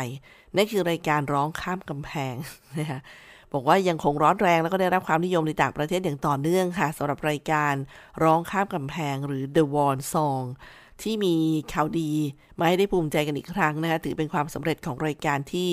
[0.55, 2.35] นั่นคือรายการร้องข้ามกำแพง
[2.79, 2.99] นะคะ
[3.53, 7.73] บอกว่ายังคงร้อนแรงแล้วก็ได้รับความนิยมในต่างประเทศอย่างต่อเนื่องค่ะสำหรับรายการ
[8.23, 10.45] ร้องข้ามกำแพงหรือ The Wall Song
[11.01, 11.35] ที่มี
[11.73, 12.11] ข่าวดี
[12.59, 15.69] มาให้ได้ภูมิใจกันอีกครั้งนะคะถือเป็นความสำเร็จของรายการที่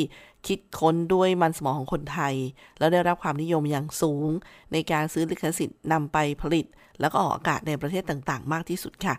[0.47, 2.35] คิดค้นด้วยมันสมองของคนไทย
[2.79, 4.29] แล้วได้รับความนิยมอย่างสูง
[4.73, 6.67] ในการซื้อลิขสิทธิ์นำไปผลิต
[7.01, 9.15] แล้วก็ออกอากาศในประเทศต่างๆ มากที่สุดค่ะ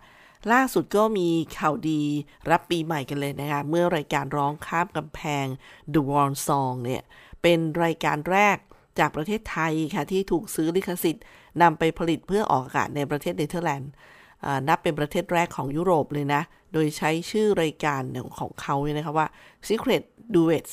[0.52, 2.02] ล่าสุดก็มีข่าวดี
[2.50, 5.46] รับปีใหม่กันเลยนะคะ เมื่อรายการร้องข้ามกำแพง
[5.92, 7.02] The Wall Song เนี่ย
[7.42, 8.56] เป็นรายการแรก
[8.98, 11.24] จากประเทศไทยค่ะที่ถูกซื้อลิขสิทธิ์
[11.62, 13.90] นำไปผลิตเพื่อออกอากาศในประเทศเนเธอร์แลนด์
[14.68, 18.02] นับเป็นประเทศแรกของยุโรปเลยนะ โดยใช้ชื่อรายการ
[18.38, 19.26] ของเขาเนี่ยนะคะว่า
[19.68, 20.02] Secret
[20.34, 20.72] Duets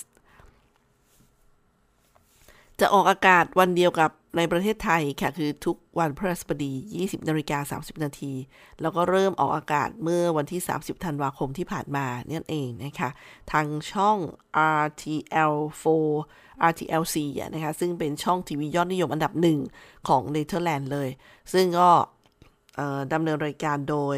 [2.80, 8.34] จะออกอากาศวันเดียวกับในประเทศไทยค่ะ คือทุกวันพฤหัสบดี 20นาฬิกา30 นาที
[8.82, 13.10] แล้วก็เริ่มออกอากาศเมื่อวันที่ 30 ธันวาคมที่ผ่านมาเนี่ยเองนะคะ
[13.52, 14.18] ทางช่อง
[14.82, 15.86] RTL4
[16.72, 19.60] RTL4 อะนะคะซึ่งเป็นช่องทีวียอดนิยมอันดับหนึ่ง
[20.08, 21.10] ของเนเธอร์แลนด์เลย
[21.54, 21.90] ซึ่งก็
[23.14, 24.18] ดำเนินรายการโดย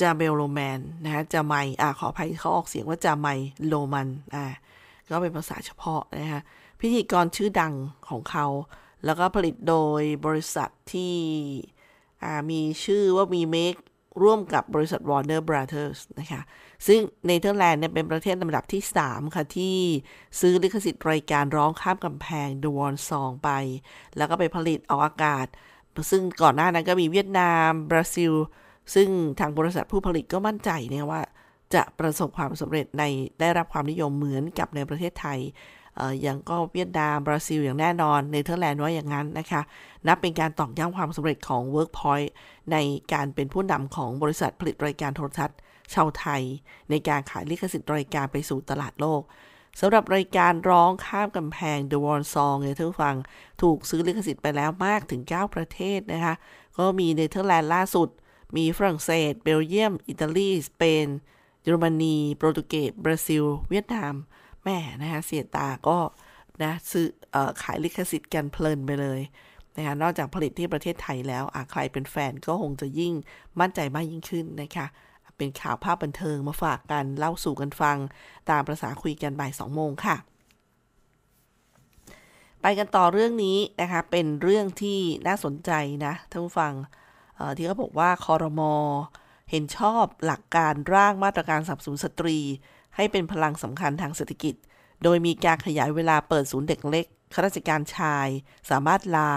[0.00, 3.28] จาเบลโรแมนนะคะจาไมอ่าขออภัยเขาออกเสียงว่าจาไม
[3.68, 4.44] โรมันอ่า
[5.10, 6.40] ก็เป็นภาษาเฉพาะนะคะ
[6.80, 7.74] พิธีกรชื่อดัง
[8.08, 8.46] ของเขา
[9.04, 11.14] แล้วก็ผลิตโดยบริษัทที่
[12.50, 13.74] มีชื่อว่ามีเมค
[14.22, 16.42] ร่วมกับบริษัท Warner Brothers นะคะ
[16.86, 19.76] ซึ่งเนเธอร์แลนด์เนี่ยเป็นประเทศลำดับที่ 3 ค่ะ ที่
[20.40, 23.50] ซื้อลิขสิทธิ์รายการร้องข้ามกำแพง The Wall Song ไป
[24.16, 25.46] แล้วก็ไปผลิตออกอากาศ
[26.10, 28.32] ซึ่งก่อนหน้านั้นก็มีเวียดนาม บราซิล
[28.94, 29.08] ซึ่ง
[29.40, 31.22] ทางบริษัทผู้ผลิตก็มั่นใจเนี่ยว่า
[31.74, 33.04] จะประสบความสำเร็จใน
[33.40, 35.38] ได้รับความนิยมเหมือนกับในประเทศไทย
[35.98, 39.60] อออย่างก็เวียดนาม บราซิล อย่างแน่นอนเนเธอร์แลนด์ว่าอย่างนั้นนะคะ
[40.06, 42.30] นับเป็นการตอกย้ำความสำเร็จของ Workpoint
[42.72, 42.76] ใน
[43.12, 45.58] การเป็นผู้นำของบริษัทผลิตรายการโทรทัศน์
[45.94, 46.42] ชาวไทย
[46.90, 49.22] ในการขายลิขสิทธิ์รายการไปสู่ตลาดโลก
[49.80, 53.16] สำหรับรายการร้องข้ามกำแพง The Wall Song เนี่ยท่านฟัง
[53.62, 56.34] ถูกซื้อลิขสิทธิ์ไปแล้วมากถึง 9 ประเทศนะคะ
[56.78, 58.08] ก็มีเนเธอร์แลนด์ล่าสุด
[58.56, 61.06] มีฝรั่งเศส เบลเยียม อิตาลี สเปน
[61.62, 64.14] เยอรมนี โปรตุเกส บราซิล เวียดนาม
[64.64, 65.98] แม่นะคะเสียตาก็
[66.62, 69.20] นะซื้อขายลิขสิทธิ์กันเพลินไปเลย
[69.76, 73.12] นะคะนอกจากผลิตที่ประเทศไทยแล้วใครเป็นแฟนก็คงจะยิ่ง
[73.60, 74.86] มั่นใจมากยิ่งขึ้นนะคะ
[75.38, 77.98] เป็นข่าวภาคบันเทิงมาฝากกันเล่าสู่กันฟัง
[78.50, 80.16] ตามประสาคุยกันบ่ายสองโมงค่ะ
[82.62, 85.70] ไปกันต่อเรื่องนี้นะคะ เป็นเรื่องที่น่าสนใจ
[86.06, 86.72] นะท่านผู้ฟัง
[87.56, 88.74] ที่เขาบอกว่าคอรมอ
[89.50, 92.38] เห็นชอบหลักการร่างมาตรการสนับสนุนสตรี
[92.96, 94.54] ให้เป็นพลังสำคัญทางเศรษฐกิจ
[95.02, 98.28] โดยมีการขยายเวลาเปิดศูนย์เด็กเล็กข้าราชการชาย
[98.70, 99.30] สามารถลา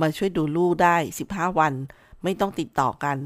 [0.00, 0.96] มาช่วยดูลูกได้
[1.28, 1.74] 15 วัน
[2.22, 3.16] ไม่ต้องติดต่อกัน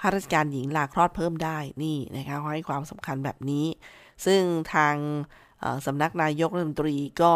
[0.00, 3.66] ข้าราชการหญิงลาคลอดเพิ่มได้นี่นะคะเขาให้ความสำคัญแบบนี้
[4.24, 4.42] ซึ่ง
[4.74, 4.94] ทาง
[5.60, 7.32] เอ่อสำนักนายกรัฐมนตรีก็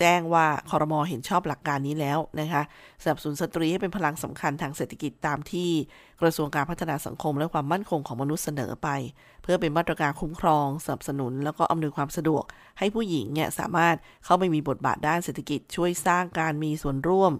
[0.00, 2.62] แจ้งว่าคอรมอเห็นชอบหลักการนี้แล้วนะคะ
[3.02, 5.70] สนับสนุนสตรีให้เป็นพลังสำคัญทางเศรษฐกิจตามที่
[6.20, 8.88] กระทรวงการพัฒนาสังคมและความมั่นคงของมนุษย์เสนอไป
[9.42, 12.44] เพื่อเป็นมาตรการคุ้มครองสนับสนุน แล้วก็อำนวยความสะดวก
[12.78, 17.32] ให้ผู้หญิงเนี่ยสามารถเข้าไปมีบทบาทด้านเศรษฐกิจ ช่วยสร้างการมีส่วนร่วม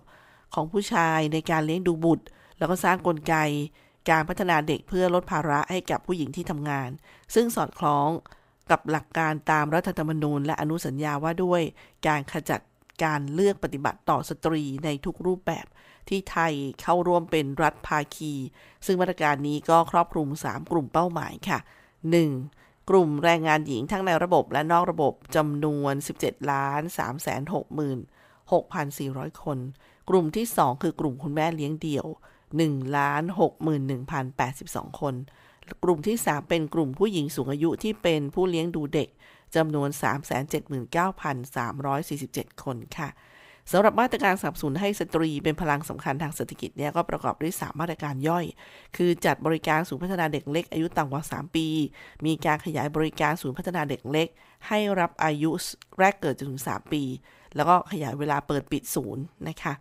[0.55, 2.25] ของผู้ชายในการเลี้ยงดูบุตร
[2.59, 3.35] แล้วก็สร้างกลไก
[4.11, 6.91] การพัฒนาเด็กเพื่อลดภาระให้กับผู้หญิงที่ทำงาน
[7.35, 8.09] ซึ่งสอดคล้อง
[8.71, 11.63] กับหลักการตามรัฐธรรมนูญ และอนุสัญญาว่าด้วย
[12.07, 12.61] การขจัด
[13.05, 15.67] การเลือกปฏิบัติต่อสตรีในทุกรูปแบบ
[16.09, 18.33] ที่ไทยเข้าร่วมเป็นรัฐภาคี
[18.87, 21.59] ซึ่งมาตรการนี้ก็ครอบคลุม 3 กลุ่มเป้าหมายค่ะ
[22.25, 22.91] 1.
[22.91, 27.55] กลุ่มแรงงานหญิงทั้งในระบบและนอกระบบจำนวน 17ล้าน3 6
[28.53, 29.59] 6,400 คน
[30.09, 32.07] กลุ่มที่ 2 คือกลุ่มคุณแม่เลี้ยงเดี่ยว
[32.63, 33.23] 1ล้าน
[34.11, 35.15] 61,082 คน
[35.85, 39.09] กลุ่มที่ 3 เป็นกลุ่มผู้หญิงสูงอายุที่เป็นผู้เลี้ยงดูเด็ก
[39.57, 39.89] จำนวน
[40.87, 43.11] 379,347 คนค่ะ
[43.73, 48.45] สำหรับมาตรการสนับสนุนให้สตรีเป็นพลังสำคัญทางเศรษฐกิจเนี่ยก็ประกอบด้วย 3 มาตรการย่อย
[48.97, 51.67] คือจัดบริการศูนย์พัฒนาเด็กเล็ก อายุต่ำกว่า 3 ปี
[52.27, 54.29] มีการขยายบริการศูนย์พัฒนาเด็กเล็ก
[54.69, 55.51] ให้รับอายุ
[55.99, 57.03] แรกเกิดจนถึง 3 ปี
[57.57, 59.73] แล้วก็ขยายเวลาเปิดปิดศูนย์นะคะ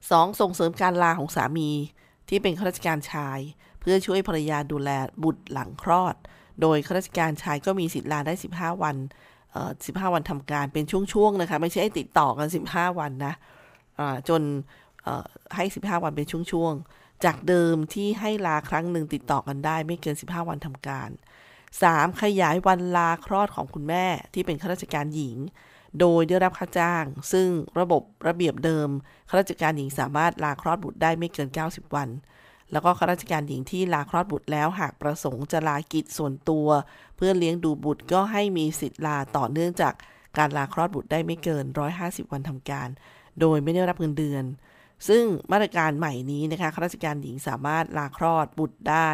[0.00, 0.40] 2.
[0.40, 1.70] ส่งเสริมการลาของสามี
[2.28, 3.38] ที่เป็นข้าราชการชาย
[3.80, 4.90] เพื่อช่วยภรรยาดูแล
[5.22, 6.14] บุตรหลังคลอด
[6.60, 8.96] โดยข้าราชการชายก็มีสิทธิ์ลาได้ 15 วัน
[9.52, 13.34] เอ่อ15 วันทำการเป็นช่วงๆนะคะ ไม่ใช่ติดต่อกัน 15 วันนะ
[13.98, 14.42] อ่าจน
[15.02, 21.10] เอ่อให้ 15 วันเป็นช่วงๆ จากเดิมที่ให้ลาครั้งหนึ่งติดต่อกันได้ ไม่เกิน 15 วันทำการ
[21.64, 22.22] 3.
[22.22, 25.36] ขยายวันลาคลอดของคุณแม่ที่เป็นข้าราชการหญิง
[26.00, 27.48] โดยได้รับค่าจ้าง ซึ่ง
[27.80, 28.88] ระบบระเบียบเดิม
[29.28, 32.08] ข้าราชการหญิงสามารถลาคลอดบุตรได้ไม่เกิน 90 วัน
[32.72, 36.68] แล้วก็ข้าราชการหญิงที่ลาคลอดบุตรแล้วหากประสงค์จะลากิจส่วนตัว
[37.16, 39.94] เพื่อเลี้ยงดูบุตรก็ให้มีสิทธิ์ลาต่อเนื่องจาก
[40.38, 41.64] การลาคลอดบุตรได้ไม่เกิน
[41.98, 42.88] 150 วันทำการ
[43.40, 44.44] โดยไม่ได้รับเงินเดือน
[45.08, 49.10] ซึ่งมาตรการใหม่นี้นะคะข้าราชการหญิงสามารถลาคลอดบุตรได้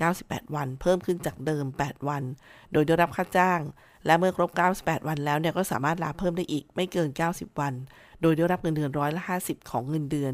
[0.00, 2.22] 98 วัน เพิ่มขึ้นจากเดิม 8 วัน
[2.72, 3.60] โดยได้รับค่าจ้าง
[4.06, 7.74] และเมื่อครบ 98 วันแล้วเนี่ยก็สามารถลาเพิ่มได้อีกไม่เกิน 90 วัน
[8.20, 10.32] โดยได้รับเงินเดือนร้อยละ 50 ของเงินเดือน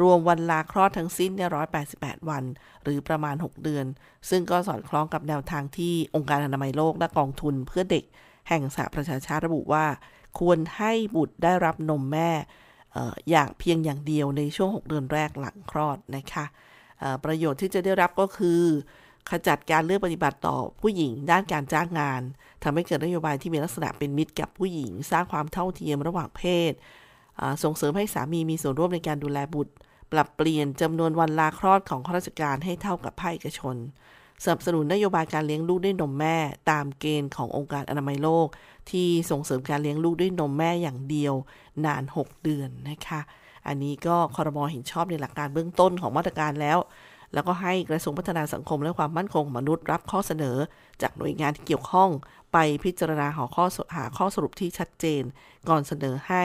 [0.00, 1.50] รวมวันลาคลอดทั้งสิ้นเนี่ย
[1.88, 2.44] 188 วัน
[2.82, 3.84] หรือประมาณ 6 เดือน
[4.30, 8.04] ซึ่งก็สอดคล้องกับแนวทางที่องค์การอนามัยโลกและกองทุนเพื่อเด็ก
[8.48, 9.84] แห่งสหประชาชาติระบุว่า
[10.38, 12.30] ควรให้บุตรได้รับนมแม่
[12.96, 12.98] อ
[13.30, 16.44] อย่างเพียงอย่างเดียวในช่วง 6 เดือนแรกหลังคลอดนะคะ
[17.24, 18.62] ประโยชน์ที่จะได้รับก็คือ
[19.30, 22.22] ขจัดการเลือกปฏิบัติต่อผู้หญิงด้านการจ้างงาน
[22.62, 26.72] ทำให้เกิดนโยบายที่มีลักษณะเป็นมิตรกับผู้หญิง สร้างความเท่าเทียมระหว่างเพศ
[27.62, 29.72] ส่งเสริมให้สามีมีส่วนร่วมในการดูแลบุตร
[30.12, 33.76] ปรับเปลี่ยนจำนวนวันลาคลอดของข้าราชการให้เท่ากับภาคเอกชน
[34.44, 36.36] สนับสนุนนโยบายการเลี้ยงลูกด้วยนมแม่
[36.70, 38.46] ตามเกณฑ์ขององค์การอนามัยโลก
[38.90, 41.34] ที่ส่งเสริมการเลี้ยงลูกด้วยนมแม่อย่างเดียว
[41.86, 43.20] นาน 6 เดือนนะคะ
[43.66, 46.78] อันนี้ก็คอรมอเห็นชอบในหลักการเบื้องต้นของมาตรการแล้ว
[47.34, 50.56] แล้วก็ให้กระทรวงพัฒนาสังคมและความมั่นคงมนุษย์รับข้อเสนอ
[51.02, 52.10] จากหน่วยงานที่เกี่ยวข้อง
[52.52, 55.22] ไปพิจารณาหาข้อสหาข้อสรุปที่ชัดเจน
[55.68, 56.44] ก่อนเสนอให้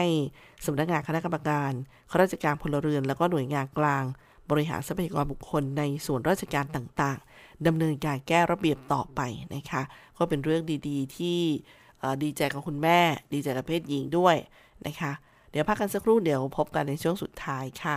[0.66, 1.72] สำนักงานคณะกรรมการ
[2.10, 4.04] ข้าราชการพลเรือน แล้วก็หน่วยงานกลาง
[4.50, 9.20] บริหารทรัพยากรบุคคลในส่วนราชการต่างๆดำเนินการแก้ระเบียบต่อไป
[9.54, 9.82] นะคะ
[10.18, 11.40] ก็เป็นเรื่องดีๆ ที่
[12.22, 13.00] ดีใจกับคุณแม่
[13.32, 14.36] ดีใจกับเพศหญิงด้วย
[14.86, 15.12] นะคะ
[15.50, 17.96] เดี๋ยวพักกันสักครู่เดี๋ยวพบกันในช่วงสุดท้ายค่ะ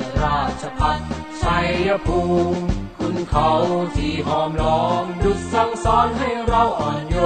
[0.61, 0.99] ชพัฒ
[1.43, 2.21] ชัยภู
[2.53, 2.61] มิ
[2.99, 3.49] คุณเขา
[3.95, 7.17] ที่หอมล้อมดุจสั่งสอนให้เราอ่อนโย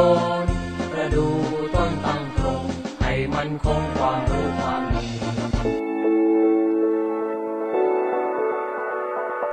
[0.44, 0.46] น
[0.92, 1.28] ประดู
[1.76, 2.64] ต้นตั้งตรง
[3.02, 5.08] ให้มันคงความรู้ความดี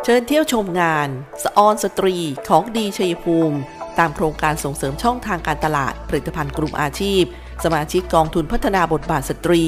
[0.05, 1.09] เชิญเที่ยวชมงาน
[1.43, 2.17] สออนสตรี
[2.49, 3.59] ของดีชัยภูมิ
[3.99, 7.23] ตามโครงการส่งเสริมช่องทางการตลาดผลิตภัณฑ์กลุ่มอาชีพ
[7.65, 9.65] สมาชิกกองทุนพัฒนาบทบาทสตรี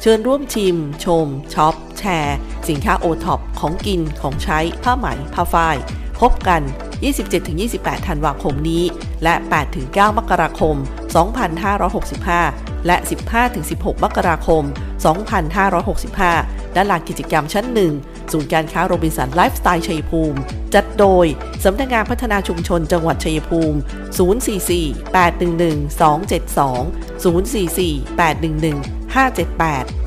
[0.00, 2.36] เชิญร่วมชิม ชมช็อป แชร์
[2.68, 5.76] สินค้าโอท็อปของกินของใช้ ผ้าไหม ผ้าฝ้าย
[6.20, 6.62] พบกัน
[7.34, 8.82] 27-28 ธันวาคมนี้
[9.22, 9.34] และ
[9.76, 10.76] 8-9 มกราคม
[12.00, 12.96] 2565 และ
[13.50, 14.62] 15-16 มกราคม
[15.88, 17.92] 2565 ด้านหลังกิจกรรมชั้นหนึ่ง
[18.32, 20.38] ศูนย์การค้าโรบินสันไลฟ์สไตล์ชัยภูมิ
[20.74, 21.26] จัดโดย
[21.64, 23.78] สำนักงานพัฒนาชุมชนจังหวัดชัยภูมิ
[24.58, 30.03] 044 811 272 044 811 578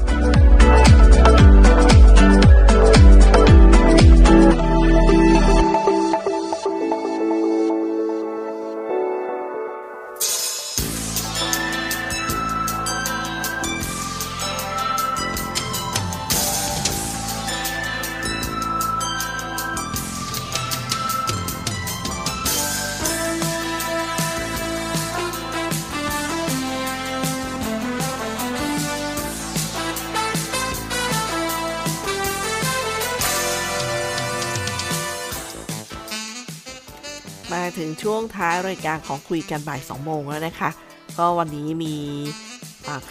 [39.08, 40.70] ของคุยกันบ่าย2โมงแล้วนะคะ
[41.18, 41.96] ก็วันนี้มี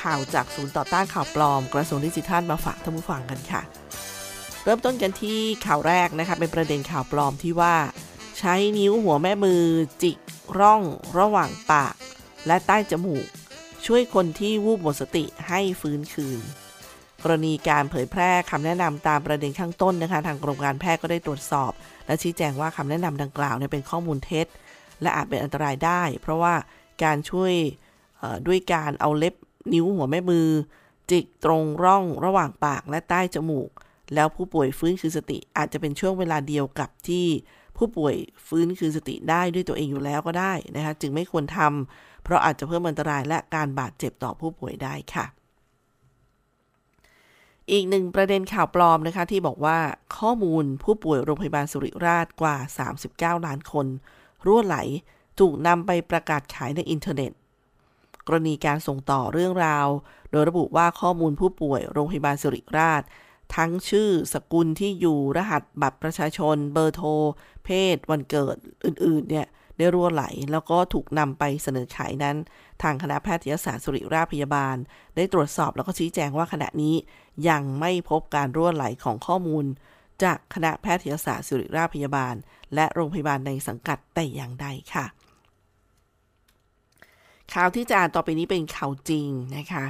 [0.03, 3.63] ข่าวจากศูนย์ต่อต้านข่าวปลอม กระทรวงดิจิทัลมาฝากท่านผู้ฟังกันค่ะ
[4.65, 7.75] เริ่มต้นกันที่ข่าวแรกนะคะเป็นประเด็นข่าวปลอมที่ว่า
[8.39, 9.63] ใช้นิ้วหัวแม่มือ
[10.03, 10.17] จิก
[10.59, 10.83] ร่อง
[11.19, 11.95] ระหว่างปาก
[12.47, 13.27] และใต้จมูก
[13.87, 16.41] ช่วยคนที่วูบหมดสติให้ฟื้นคืน
[17.23, 21.73] กรณีการเผยแพร่คำแนะนำตามประเด็นข้างต้นนะคะ ทางกรมการแพทย์ก็ได้ตรวจสอบ
[22.07, 24.47] และชี้แจงว่าคำแนะนำดังกล่าวเเป็นข้อมูลเท็จ
[25.03, 26.55] และอาจเป็นอันตรายได้ เพราะว่า
[27.03, 27.53] การช่วย
[28.47, 29.35] ด้วยการเอาเล็บ
[29.73, 30.49] นิ้วหัวแม่มือ
[31.11, 33.71] จิกตรงร่องระหว่างปากและใต้จมูก
[34.15, 37.27] แล้วผู้ป่วยฟื้นคืนสติอาจจะเป็นช่วงเวลาเดียวกับที่
[37.77, 38.15] ผู้ป่วย
[38.47, 45.27] ฟื้นคืนสติได้ด้วยตัวเองอยู่แล้วก็ได้นะคะจึงไม่ควรทำเพราะอาจจะเพิ่มอันตรายและการบาดเจ็บต่อผู้ป่วยได้ค่ะ
[47.73, 49.79] อีกหนึ่งประเด็นข่าวปลอมนะคะที่บอกว่า
[50.19, 52.57] ข้อมูลผู้ป่วยโรงพยาบาลสุริราชกว่า
[53.39, 53.87] 39 ล้านคน
[54.47, 54.77] รั่วไหล
[55.41, 57.33] ถูกนำไปประกาศขายในอินเทอร์เน็ต
[58.27, 59.89] กรณีการส่งต่อเรื่องราว
[60.31, 63.03] โดยระบุว่าข้อมูลผู้ป่วยโรงพยาบาลสิริราช
[63.57, 67.09] ทั้งชื่อ สกุลที่อยู่รหัสบัตรประชาชน เบอร์โทร
[67.65, 69.47] เพศ วันเกิดอื่น ๆ เนี่ย
[69.79, 72.37] ได้รั่วไหล แล้วก็ถูกนำไปเสนอขายนั้น
[72.83, 74.77] ทางคณะแพทยศาสตร์สุริราชพยาบาล
[75.17, 76.95] ได้ตรวจสอบแล้วก็ชี้แจงว่าขณะนี้
[77.49, 79.65] ยังไม่พบการรั่วไหลของข้อมูล
[80.23, 82.35] จากคณะแพทยศาสตร์สุริราชพยาบาล
[82.75, 85.07] และโรงพยาบาลในสังกัดแต่อย่างใดค่ะ
[87.53, 89.87] ข่าวที่จะอ่านต่อไปนี้เป็นข่าวจริงนะคะ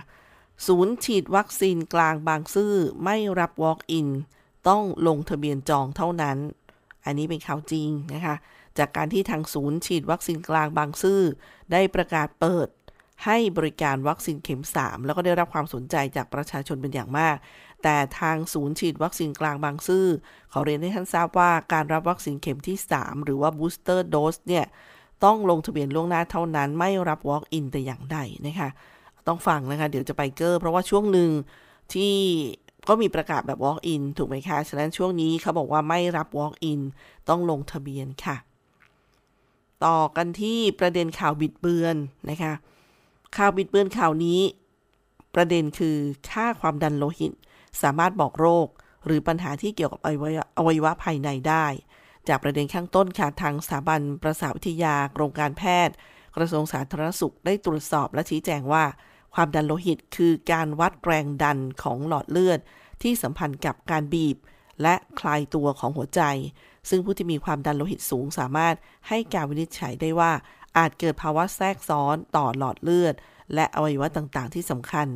[0.66, 2.74] ศูนย์ฉีดวัคซีนกลางบางซื่อ
[3.04, 4.08] ไม่รับ Walk-in
[4.68, 6.38] ต้องลงทะเบียนจองเท่านั้น
[7.04, 8.36] อันนี้เป็นข่าวจริงนะคะ
[8.78, 11.20] จากการที่ทางศูนย์ฉีดวัคซีนกลางบางซื่อ
[11.72, 12.68] ได้ประกาศเปิด
[13.24, 17.36] ให้บริการวัคซีนเข็ม 3 แล้วก็ได้รับความสนใจจากประชาชนเป็นอย่างมาก
[17.82, 20.06] แต่ทางศูนย์ฉีดวัคซีนกลางบางซื่อ
[20.52, 24.64] ขอเรียนให้ท่านทราบว่าการรับวัคซีนเข็มที่ 3 หรือว่า booster dose เนี่ย
[25.24, 28.68] ต้องลงทะเบียนล่วงหน้าเท่านั้นไม่รับ walk in แต่อย่างใดนะคะ
[29.26, 31.30] ต้องฟังนะคะ เดี๋ยวจะไปเกอร์ เพราะว่าช่วงหนึ่ง
[31.92, 32.14] ที่
[32.88, 36.80] ก็มีประกาศแบบ walk in ถูกไหมคะ ฉะนั้นช่วงนี้เขาบอกว่าไม่รับ walk in
[37.28, 38.36] ต้องลงทะเบียนค่ะ
[39.84, 41.96] ต่อกันที่ประเด็นข่าวบิดเบือน
[42.30, 42.52] นะคะ
[43.36, 44.40] ข่าวบิดเบือนข่าวนี้
[45.34, 45.96] ประเด็นคือ
[46.30, 47.32] ค่าความดันโลหิต
[47.82, 48.68] สามารถบอกโรค
[49.06, 51.66] หรือปัญหาที่เกี่ยวกับอวัยวะภายในได้
[52.28, 55.94] จากประเด็นข้างต้นค่ะทางสถาบันประสาทวิทยากรมการแพทย์
[56.36, 58.84] กระทรวงสาธารณสุขได้ตรวจสอบและชี้แจงว่า
[59.34, 62.60] ความดันโลหิตคือการวัดแรงดันของหลอดเลือด
[63.02, 64.36] ที่สัมพันธ์กับการบีบ
[64.82, 66.22] และคลายตัวของหัวใจ
[66.88, 68.74] ซึ่งผู้ที่มีความดันโลหิตสูงสามารถ
[69.08, 70.32] ให้การวินิจฉัยได้ว่า
[70.76, 73.14] อาจเกิดภาวะแทรกซ้อนต่อหลอดเลือด
[73.54, 75.08] และอวัยวะต่างๆ ที่สำคัญ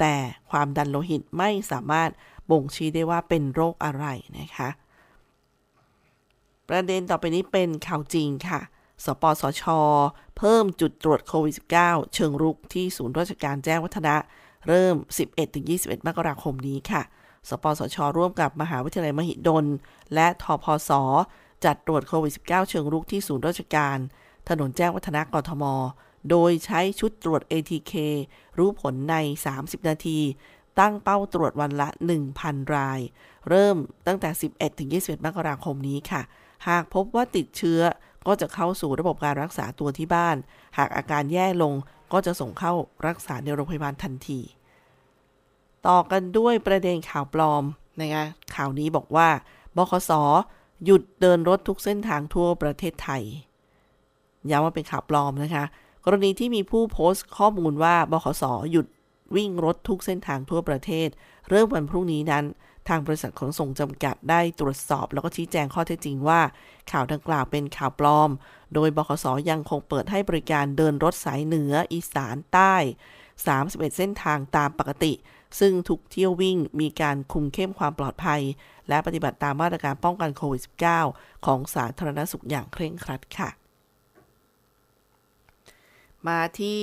[0.00, 0.14] แต่
[0.50, 2.10] ความดันโลหิตไม่สามารถ
[2.50, 4.06] บ่งชี้ได้ว่าเป็นโรคอะไร
[4.38, 4.68] นะคะ
[6.68, 8.60] ประเด็นต่อไปนี้เป็นข่าวจริงค่ะ
[9.04, 9.64] สปสช
[10.36, 14.14] เพิ่มจุดตรวจโควิด -19 เชิงรุกที่ศูนย์ราชการแจ้งวัฒนะ
[14.68, 14.94] เริ่ม
[15.50, 17.02] 11-21 มกราคมนี้ค่ะ
[17.48, 19.66] สปสช ร่วมกับมหาวิทยาลัยมหิดล
[20.14, 20.90] และทพส
[21.64, 23.98] จัดตรวจโควิด -19 เชิงรุกที่ศูนย์ราชการ
[24.48, 25.64] ถนนแจ้งวัฒนะกทม
[26.30, 27.94] โดยใช้ชุดตรวจ ATK
[28.58, 29.14] รู้ผลใน
[29.52, 30.20] 30 นาที
[30.80, 31.88] ตั้งเป้าตรวจวันละ
[32.32, 33.00] 1,000 ราย
[33.48, 36.22] เริ่มตั้งแต่ 11-21 มกราคมนี้ค่ะ
[36.68, 37.80] หากพบว่าติดเชื้อ
[38.26, 40.36] ก็จะเข้าสู่ระบบการรักษาตัวที่บ้าน
[40.78, 41.74] หากอาการแย่ลง
[42.12, 42.72] ก็จะส่งเข้า
[43.06, 44.40] รักษาในโรงพยาบาลทันที
[45.86, 47.64] ต่อกันด้วยประเด็นข่าวปลอม
[48.00, 48.24] นะคะ
[48.54, 49.28] ข่าวนี้บอกว่า
[49.76, 50.12] บคส
[50.84, 53.22] หยุดเดินรถทุกเส้นทางทั่วประเทศไทย
[54.50, 55.64] ย้ำว่าเป็นข่าวปลอมนะคะ
[56.08, 58.86] กรณีที่มีผู้โพสต์ข้อมูลว่าบขสหยุด
[59.36, 61.08] วิ่งรถทุกเส้นทางทั่วประเทศ
[61.50, 62.44] เริ่มวันพรุ่งนี้นั้น
[62.88, 66.40] ทางบริษัทขนส่งจำกัดได้ตรวจสอบ แล้วก็ชี้แจงข้อเท็จจริงว่า
[66.90, 68.30] ข่าวดังกล่าวเป็นข่าวปลอม
[68.74, 72.74] โดยบขสยังคงเปิดให้บริการเดินรถสายเหนืออีสานใต้
[73.36, 75.12] 31 เส้นทางตามปกติ
[75.60, 78.42] ซึ่งทุกเที่ยววิ่งมีการคุมเข้มความปลอดภัย
[78.88, 80.62] และปฏิบัติตามมาตรการป้องกันโควิด
[81.04, 83.50] -19 ของสาธารณสุขอย่างเคร่งครัดค่ะ
[86.28, 86.80] มาที่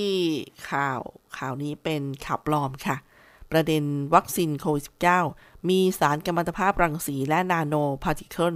[0.70, 1.00] ข่าว
[1.38, 2.96] ข่าวนี้เป็นข่าวปลอมค่ะ
[3.52, 3.84] ประเด็น
[4.14, 4.84] วัคซีนโควิด
[5.26, 8.54] -19 มีสารกัมมันตภาพรังสีและ nanoparticle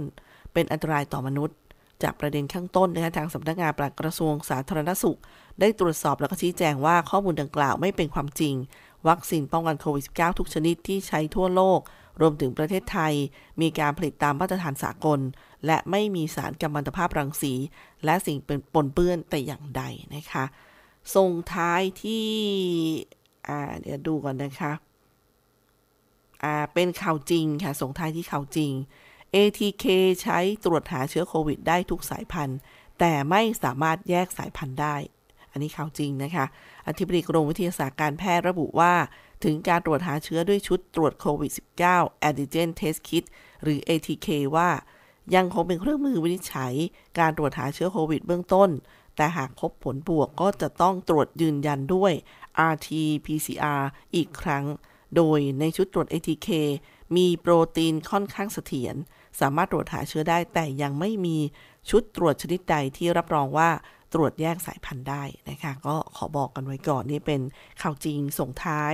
[0.53, 1.57] เป็นอันตรายต่อมนุษย์
[2.03, 5.19] จากประเด็นข้างต้นนะคะทางสำนักงานปลัดกระทรวงสาธารณสุข
[5.59, 8.55] ได้ตรวจสอบแล้วก็ชี้แจงว่าข้อมูลดังกล่าวไม่เป็นความจริง
[9.07, 11.79] วัคซีนป้องกันโควิด -19 ทุกชนิดที่ใช้ทั่วโลก
[12.21, 13.13] รวมถึงประเทศไทย
[13.61, 15.19] มีการผลิตตามมาตรฐานสากล
[15.65, 17.53] และไม่มีสารกัมมันตภาพรังสี
[18.05, 19.83] และสิ่งเป็นปนเปื้อนแต่อย่างใด
[20.15, 20.45] นะคะ
[21.15, 22.27] ส่งท้ายที่
[23.47, 24.73] อ่า เดี๋ยวดูก่อนนะคะ
[26.43, 28.71] อ่า เป็นข่าวจริงค่ะ ส่งท้ายที่ข่าวจริง
[29.35, 29.85] ATK
[30.21, 32.59] ใช้ตรวจหาเชื้อโควิดได้ทุกสายพันธุ์
[32.99, 34.95] แต่ไม่สามารถแยกสายพันธุ์ได้
[35.51, 36.45] อันนี้ข่าวจริงนะคะ
[36.87, 38.93] อธิบดีกรมวิทยาศาสตร์การแพทย์ระบุว่า
[39.43, 41.51] ถึงการตรวจหาเชื้อด้วยชุดตรวจโควิด
[41.89, 43.23] -19 Antigen Test Kit
[43.63, 44.69] หรือ ATK ว่า
[45.35, 46.73] ยังคงเป็นเครื่องมือวินิจฉัย
[47.19, 48.69] การตรวจหาเชื้อโควิดเบื้องต้น
[49.19, 52.13] แต่หากพบผลบวกก็จะต้องตรวจยืนยันด้วย
[52.71, 53.81] RT-PCR
[54.15, 54.65] อีกครั้ง
[55.15, 56.47] โดยในชุดตรวจ ATK
[57.15, 58.95] มีโปรตีนค่อนข้างเสถียร
[59.39, 61.37] สามารถตรวจหาเชื้อได้แต่ยังไม่มี
[61.89, 63.69] ชุดตรวจชนิดใดที่รับรองว่า
[64.13, 67.41] ตรวจแยกสายพันธุ์ได้นะคะ ก็ขอบอกกันไว้ก่อนนี่เป็น
[67.81, 68.93] ข่าวจริงส่งท้าย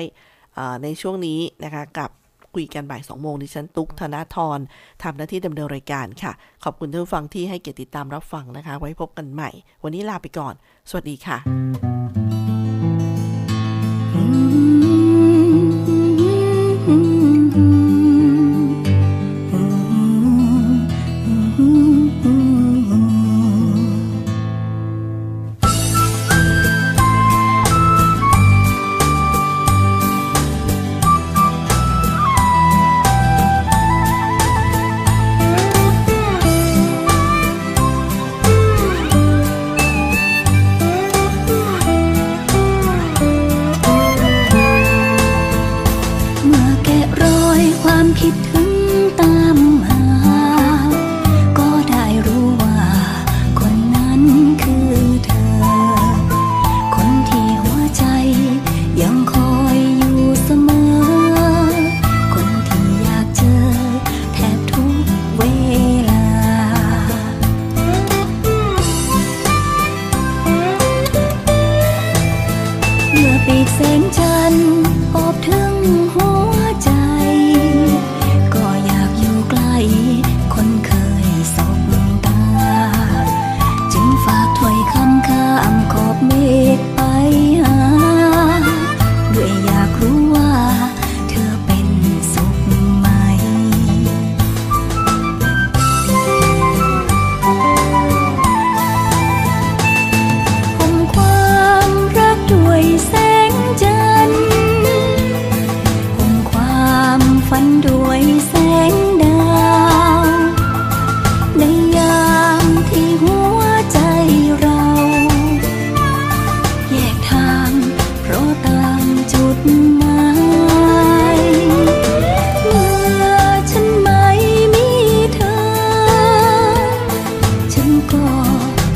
[0.83, 2.09] ในช่วงนี้นะคะกับ
[2.55, 4.59] คุยกันบ่าย2โมงดิฉันตุ๊กธนาธร
[5.03, 6.31] ทำหน้าที่ดำเนินรายการค่ะ
[6.63, 9.49] ขอบคุณท่านผู้ฟังที่ให้เกียรติติดตามรับฟังนะคะ ไว้พบกันใหม่
[9.83, 10.53] วันนี้ลาไปก่อน
[10.89, 11.37] สวัสดีค่ะ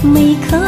[0.02, 0.59] 每颗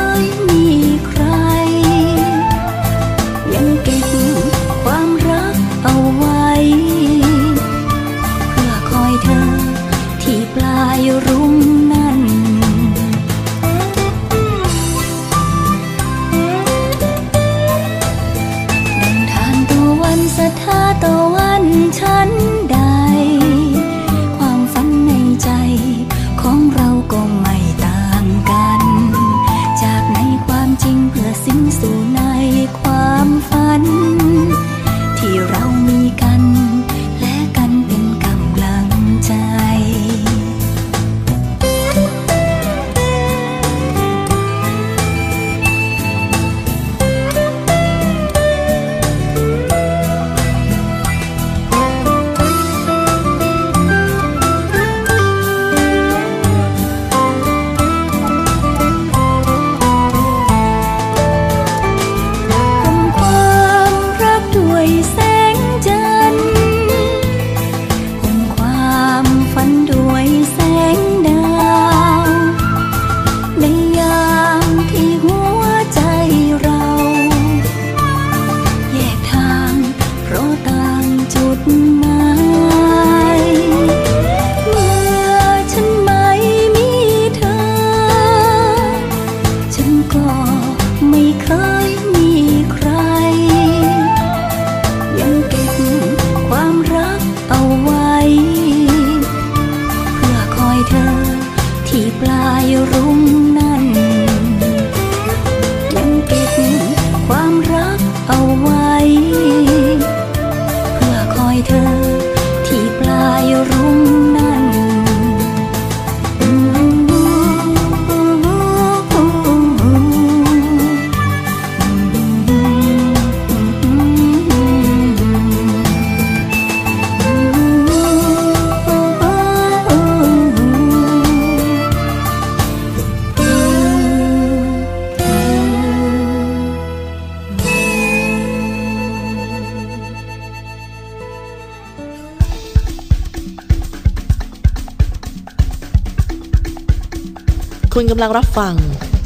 [148.21, 148.75] ำลังรับฟัง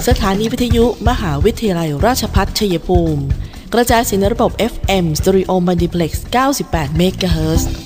[0.08, 3.24] สถานีวิทยุมหาวิทยาลัยราชพัฒชัยภูมิ
[3.74, 6.12] กระจายสินระบบ FM Stereo Multiplex
[6.56, 7.85] 98 MHz